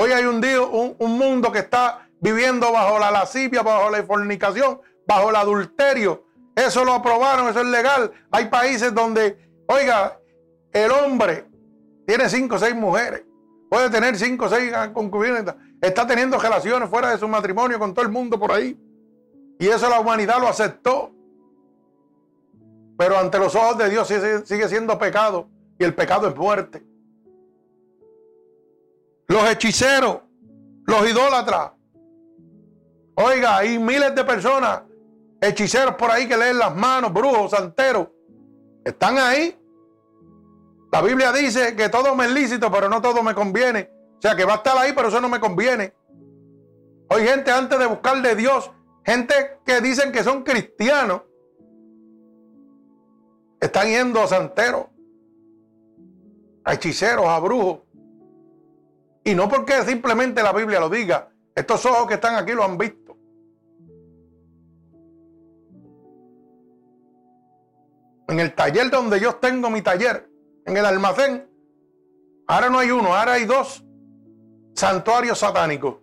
[0.00, 4.00] Hoy hay un, día, un, un mundo que está viviendo bajo la lascivia, bajo la
[4.04, 6.24] fornicación, bajo el adulterio.
[6.54, 8.12] Eso lo aprobaron, eso es legal.
[8.30, 9.36] Hay países donde,
[9.66, 10.16] oiga,
[10.72, 11.48] el hombre
[12.06, 13.24] tiene cinco o seis mujeres.
[13.68, 15.56] Puede tener cinco o seis concubinas.
[15.80, 18.78] Está teniendo relaciones fuera de su matrimonio con todo el mundo por ahí.
[19.58, 21.10] Y eso la humanidad lo aceptó.
[22.96, 24.06] Pero ante los ojos de Dios
[24.44, 25.48] sigue siendo pecado.
[25.76, 26.84] Y el pecado es muerte.
[29.28, 30.20] Los hechiceros,
[30.86, 31.72] los idólatras.
[33.14, 34.82] Oiga, hay miles de personas,
[35.40, 38.08] hechiceros por ahí que leen las manos, brujos, santeros.
[38.84, 39.58] Están ahí
[40.90, 43.90] la Biblia dice que todo me es lícito, pero no todo me conviene.
[44.18, 45.92] O sea, que va a estar ahí, pero eso no me conviene.
[47.10, 48.70] Hoy gente antes de buscar de Dios,
[49.04, 51.22] gente que dicen que son cristianos,
[53.60, 54.86] están yendo a santeros,
[56.64, 57.80] a hechiceros, a brujos.
[59.28, 61.28] Y no porque simplemente la Biblia lo diga.
[61.54, 63.14] Estos ojos que están aquí lo han visto.
[68.26, 70.30] En el taller donde yo tengo mi taller,
[70.64, 71.46] en el almacén.
[72.46, 73.84] Ahora no hay uno, ahora hay dos
[74.74, 75.96] santuarios satánicos.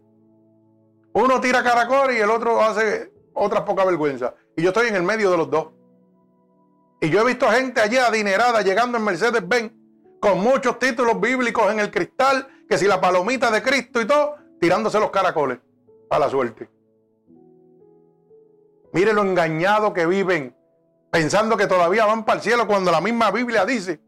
[1.14, 4.36] Uno tira caracol y el otro hace otra poca vergüenza.
[4.56, 5.70] Y yo estoy en el medio de los dos.
[7.02, 9.74] Y yo he visto gente allí adinerada llegando en Mercedes-Benz
[10.20, 14.36] con muchos títulos bíblicos en el cristal, que si la palomita de Cristo y todo,
[14.60, 15.60] tirándose los caracoles
[16.10, 16.70] a la suerte.
[18.94, 20.56] Mire lo engañado que viven,
[21.12, 24.00] pensando que todavía van para el cielo cuando la misma Biblia dice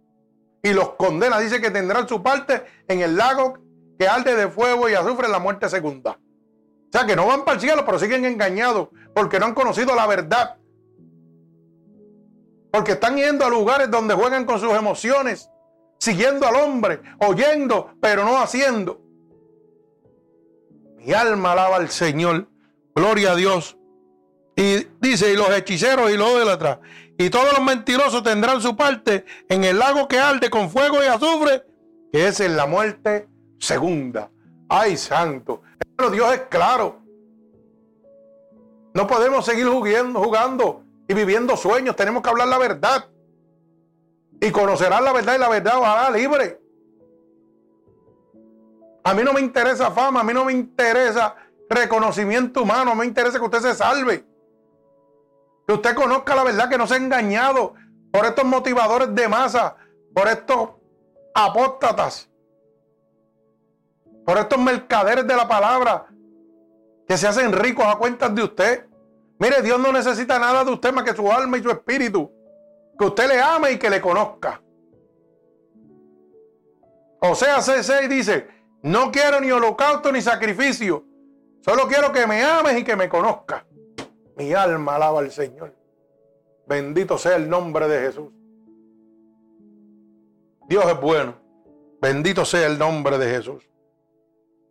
[0.63, 1.39] y los condena.
[1.39, 3.57] Dice que tendrán su parte en el lago
[3.99, 6.11] que arde de fuego y azufre la muerte segunda.
[6.11, 9.93] O sea que no van para el cielo, pero siguen engañados porque no han conocido
[9.95, 10.57] la verdad.
[12.71, 15.49] Porque están yendo a lugares donde juegan con sus emociones,
[15.99, 19.01] siguiendo al hombre, oyendo, pero no haciendo.
[20.97, 22.47] Mi alma alaba al Señor.
[22.95, 23.77] Gloria a Dios.
[24.55, 26.79] Y dice, y los hechiceros y los atrás
[27.17, 31.07] y todos los mentirosos tendrán su parte en el lago que arde con fuego y
[31.07, 31.65] azufre,
[32.11, 33.27] que es en la muerte
[33.59, 34.29] segunda.
[34.69, 35.63] Ay, santo.
[35.95, 37.01] Pero Dios es claro.
[38.93, 41.95] No podemos seguir jugando, jugando y viviendo sueños.
[41.95, 43.05] Tenemos que hablar la verdad.
[44.39, 46.61] Y conocerán la verdad y la verdad os hará libre.
[49.03, 51.35] A mí no me interesa fama, a mí no me interesa
[51.69, 54.25] reconocimiento humano, a mí me interesa que usted se salve.
[55.65, 57.73] Que usted conozca la verdad, que no se ha engañado
[58.11, 59.75] por estos motivadores de masa,
[60.13, 60.71] por estos
[61.33, 62.29] apóstatas,
[64.25, 66.07] por estos mercaderes de la palabra
[67.07, 68.85] que se hacen ricos a cuentas de usted.
[69.39, 72.29] Mire, Dios no necesita nada de usted más que su alma y su espíritu.
[72.97, 74.61] Que usted le ame y que le conozca.
[77.19, 78.47] O sea, C6 dice,
[78.83, 81.03] no quiero ni holocausto ni sacrificio.
[81.61, 83.65] Solo quiero que me ames y que me conozca.
[84.35, 85.75] Mi alma alaba al Señor.
[86.67, 88.31] Bendito sea el nombre de Jesús.
[90.67, 91.35] Dios es bueno.
[92.01, 93.67] Bendito sea el nombre de Jesús.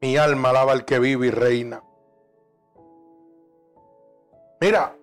[0.00, 1.82] Mi alma alaba al que vive y reina.
[4.60, 4.96] Mira,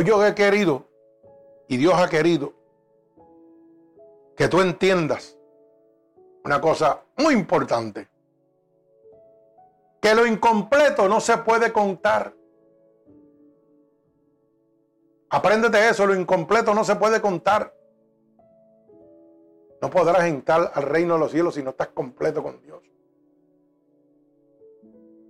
[0.00, 0.86] yo he querido
[1.68, 2.54] y Dios ha querido
[4.36, 5.36] que tú entiendas
[6.44, 8.08] una cosa muy importante
[10.00, 12.34] que lo incompleto no se puede contar.
[15.30, 17.74] Apréndete eso, lo incompleto no se puede contar.
[19.82, 22.82] No podrás entrar al reino de los cielos si no estás completo con Dios.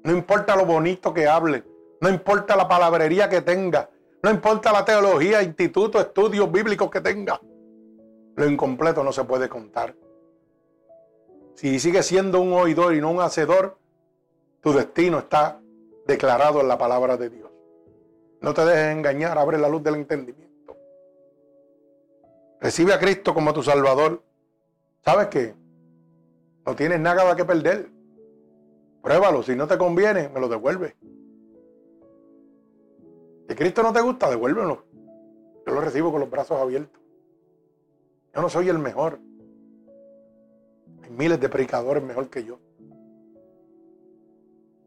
[0.04, 1.64] No importa lo bonito que hable,
[2.00, 3.90] no importa la palabrería que tenga,
[4.22, 7.40] no importa la teología, instituto, estudios bíblicos que tenga.
[8.34, 9.94] Lo incompleto no se puede contar.
[11.54, 13.78] Si sigue siendo un oidor y no un hacedor,
[14.60, 15.60] tu destino está
[16.06, 17.50] declarado en la palabra de Dios.
[18.40, 20.76] No te dejes engañar, abre la luz del entendimiento.
[22.60, 24.22] Recibe a Cristo como tu Salvador.
[25.04, 25.54] ¿Sabes qué?
[26.66, 27.88] No tienes nada que perder.
[29.02, 30.96] Pruébalo, si no te conviene, me lo devuelve.
[33.48, 34.84] Si Cristo no te gusta, devuélvelo.
[35.66, 37.00] Yo lo recibo con los brazos abiertos.
[38.34, 39.18] Yo no soy el mejor.
[41.02, 42.60] Hay miles de predicadores mejor que yo.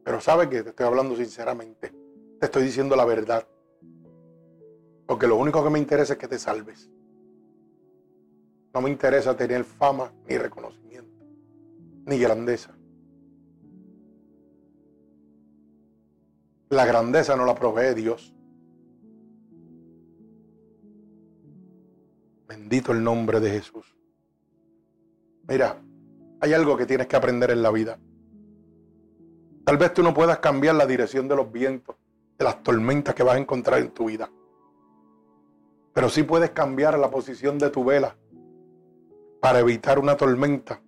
[0.03, 1.91] Pero sabe que te estoy hablando sinceramente.
[2.39, 3.47] Te estoy diciendo la verdad.
[5.07, 6.89] Porque lo único que me interesa es que te salves.
[8.74, 11.26] No me interesa tener fama ni reconocimiento,
[12.05, 12.74] ni grandeza.
[16.70, 18.34] La grandeza no la provee Dios.
[22.52, 23.95] Bendito el nombre de Jesús.
[25.47, 25.82] Mira,
[26.41, 27.97] hay algo que tienes que aprender en la vida.
[29.64, 31.95] Tal vez tú no puedas cambiar la dirección de los vientos,
[32.38, 34.30] de las tormentas que vas a encontrar en tu vida.
[35.93, 38.18] Pero sí puedes cambiar la posición de tu vela
[39.39, 40.82] para evitar una tormenta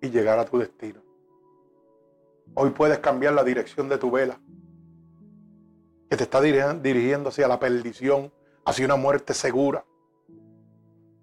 [0.00, 1.02] y llegar a tu destino.
[2.54, 4.40] Hoy puedes cambiar la dirección de tu vela,
[6.08, 8.32] que te está dirigiendo hacia la perdición,
[8.64, 9.84] hacia una muerte segura.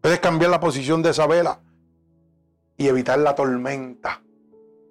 [0.08, 1.60] Puedes cambiar la posición de esa vela
[2.78, 4.24] y evitar la tormenta.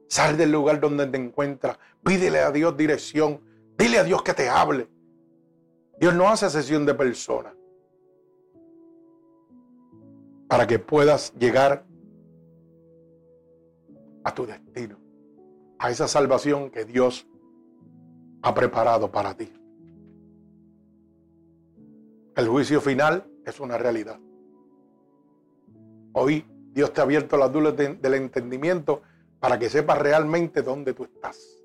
[0.09, 1.79] Sal del lugar donde te encuentras.
[2.05, 3.41] Pídele a Dios dirección.
[3.79, 4.91] Dile a Dios que te hable.
[5.99, 7.55] Dios no hace sesión de personas.
[10.51, 11.87] Para que puedas llegar
[14.23, 14.99] a tu destino.
[15.79, 17.27] A esa salvación que Dios
[18.43, 19.51] ha preparado para ti.
[22.35, 24.21] El juicio final es una realidad.
[26.19, 29.03] Hoy Dios te ha abierto las dudas del entendimiento
[29.39, 31.63] para que sepas realmente dónde tú estás.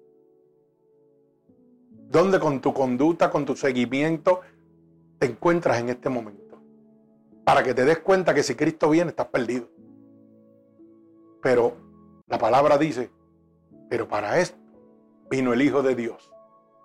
[2.09, 4.41] Dónde con tu conducta, con tu seguimiento,
[5.19, 6.61] te encuentras en este momento.
[7.45, 9.69] Para que te des cuenta que si Cristo viene, estás perdido.
[11.41, 11.77] Pero
[12.27, 13.09] la palabra dice,
[13.89, 14.59] pero para esto
[15.29, 16.29] vino el Hijo de Dios,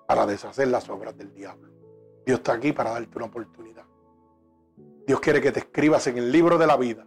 [0.07, 1.73] para deshacer las obras del diablo.
[2.25, 3.87] Dios está aquí para darte una oportunidad.
[5.05, 7.05] Dios quiere que te escribas en el libro de la vida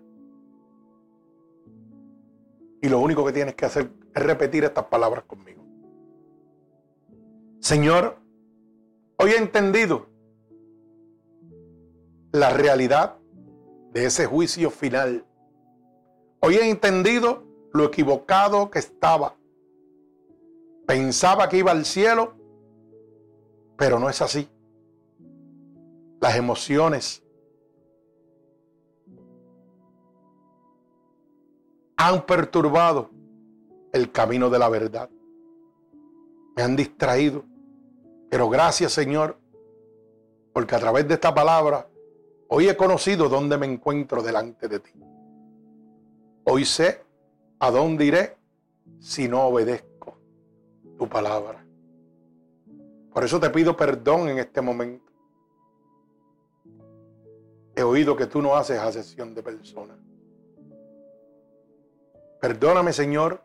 [2.81, 5.63] y lo único que tienes que hacer es repetir estas palabras conmigo.
[7.59, 8.17] Señor,
[9.17, 10.07] hoy he entendido
[12.31, 13.17] la realidad
[13.91, 15.25] de ese juicio final.
[16.41, 19.35] Hoy he entendido lo equivocado que estaba.
[20.87, 22.35] Pensaba que iba al cielo,
[23.77, 24.49] pero no es así.
[26.21, 27.23] Las emociones,
[32.01, 33.09] han perturbado
[33.91, 35.09] el camino de la verdad.
[36.55, 37.43] Me han distraído.
[38.29, 39.37] Pero gracias Señor,
[40.53, 41.89] porque a través de esta palabra
[42.47, 44.93] hoy he conocido dónde me encuentro delante de ti.
[46.45, 47.03] Hoy sé
[47.59, 48.37] a dónde iré
[48.99, 50.17] si no obedezco
[50.97, 51.65] tu palabra.
[53.13, 55.11] Por eso te pido perdón en este momento.
[57.75, 60.08] He oído que tú no haces asesión de personas.
[62.39, 63.43] Perdóname, Señor,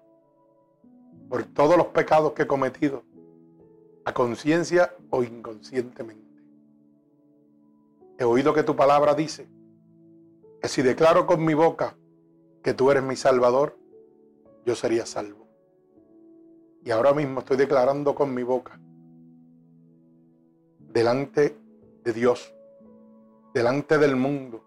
[1.28, 3.02] por todos los pecados que he cometido,
[4.04, 6.22] a conciencia o inconscientemente.
[8.18, 9.48] He oído que tu palabra dice
[10.60, 11.96] que si declaro con mi boca
[12.62, 13.76] que tú eres mi Salvador,
[14.64, 15.46] yo sería salvo.
[16.84, 18.78] Y ahora mismo estoy declarando con mi boca,
[20.78, 21.56] delante
[22.04, 22.54] de Dios,
[23.52, 24.62] delante del mundo,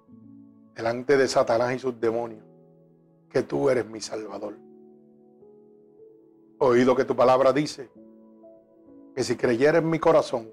[0.75, 2.43] delante de Satanás y sus demonios,
[3.29, 4.57] que tú eres mi Salvador.
[6.59, 7.89] Oído que tu palabra dice
[9.15, 10.51] que si creyera en mi corazón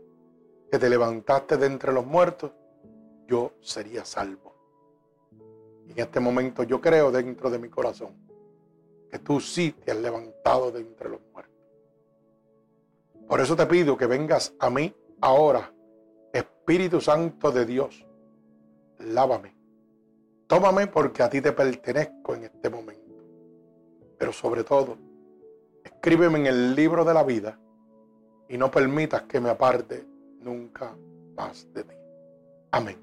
[0.71, 2.53] que te levantaste de entre los muertos,
[3.27, 4.55] yo sería salvo.
[5.87, 8.17] Y en este momento yo creo dentro de mi corazón
[9.11, 11.55] que tú sí te has levantado de entre los muertos.
[13.29, 15.73] Por eso te pido que vengas a mí ahora,
[16.33, 18.07] Espíritu Santo de Dios.
[18.99, 19.54] Lávame
[20.55, 23.13] Tómame porque a ti te pertenezco en este momento.
[24.17, 24.97] Pero sobre todo,
[25.83, 27.59] escríbeme en el libro de la vida
[28.49, 30.07] y no permitas que me aparte
[30.43, 30.97] nunca
[31.35, 31.97] más de ti.
[32.71, 32.97] Amén.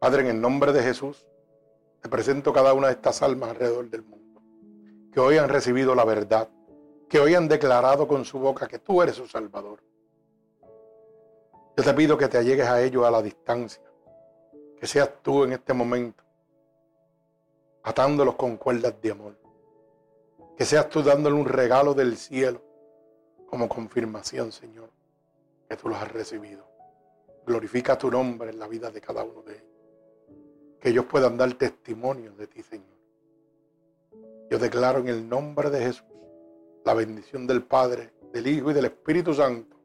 [0.00, 1.26] Padre, en el nombre de Jesús,
[2.00, 4.40] te presento cada una de estas almas alrededor del mundo,
[5.12, 6.48] que hoy han recibido la verdad,
[7.10, 9.82] que hoy han declarado con su boca que tú eres su Salvador.
[11.76, 13.82] Yo te pido que te allegues a ellos a la distancia,
[14.80, 16.26] que seas tú en este momento
[17.88, 19.34] atándolos con cuerdas de amor.
[20.56, 22.60] Que seas tú dándole un regalo del cielo
[23.46, 24.90] como confirmación, Señor,
[25.68, 26.68] que tú los has recibido.
[27.46, 29.64] Glorifica tu nombre en la vida de cada uno de ellos.
[30.80, 32.98] Que ellos puedan dar testimonio de ti, Señor.
[34.50, 36.04] Yo declaro en el nombre de Jesús
[36.84, 39.76] la bendición del Padre, del Hijo y del Espíritu Santo.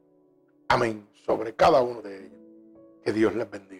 [0.68, 1.08] Amén.
[1.24, 2.38] Sobre cada uno de ellos.
[3.02, 3.73] Que Dios les bendiga.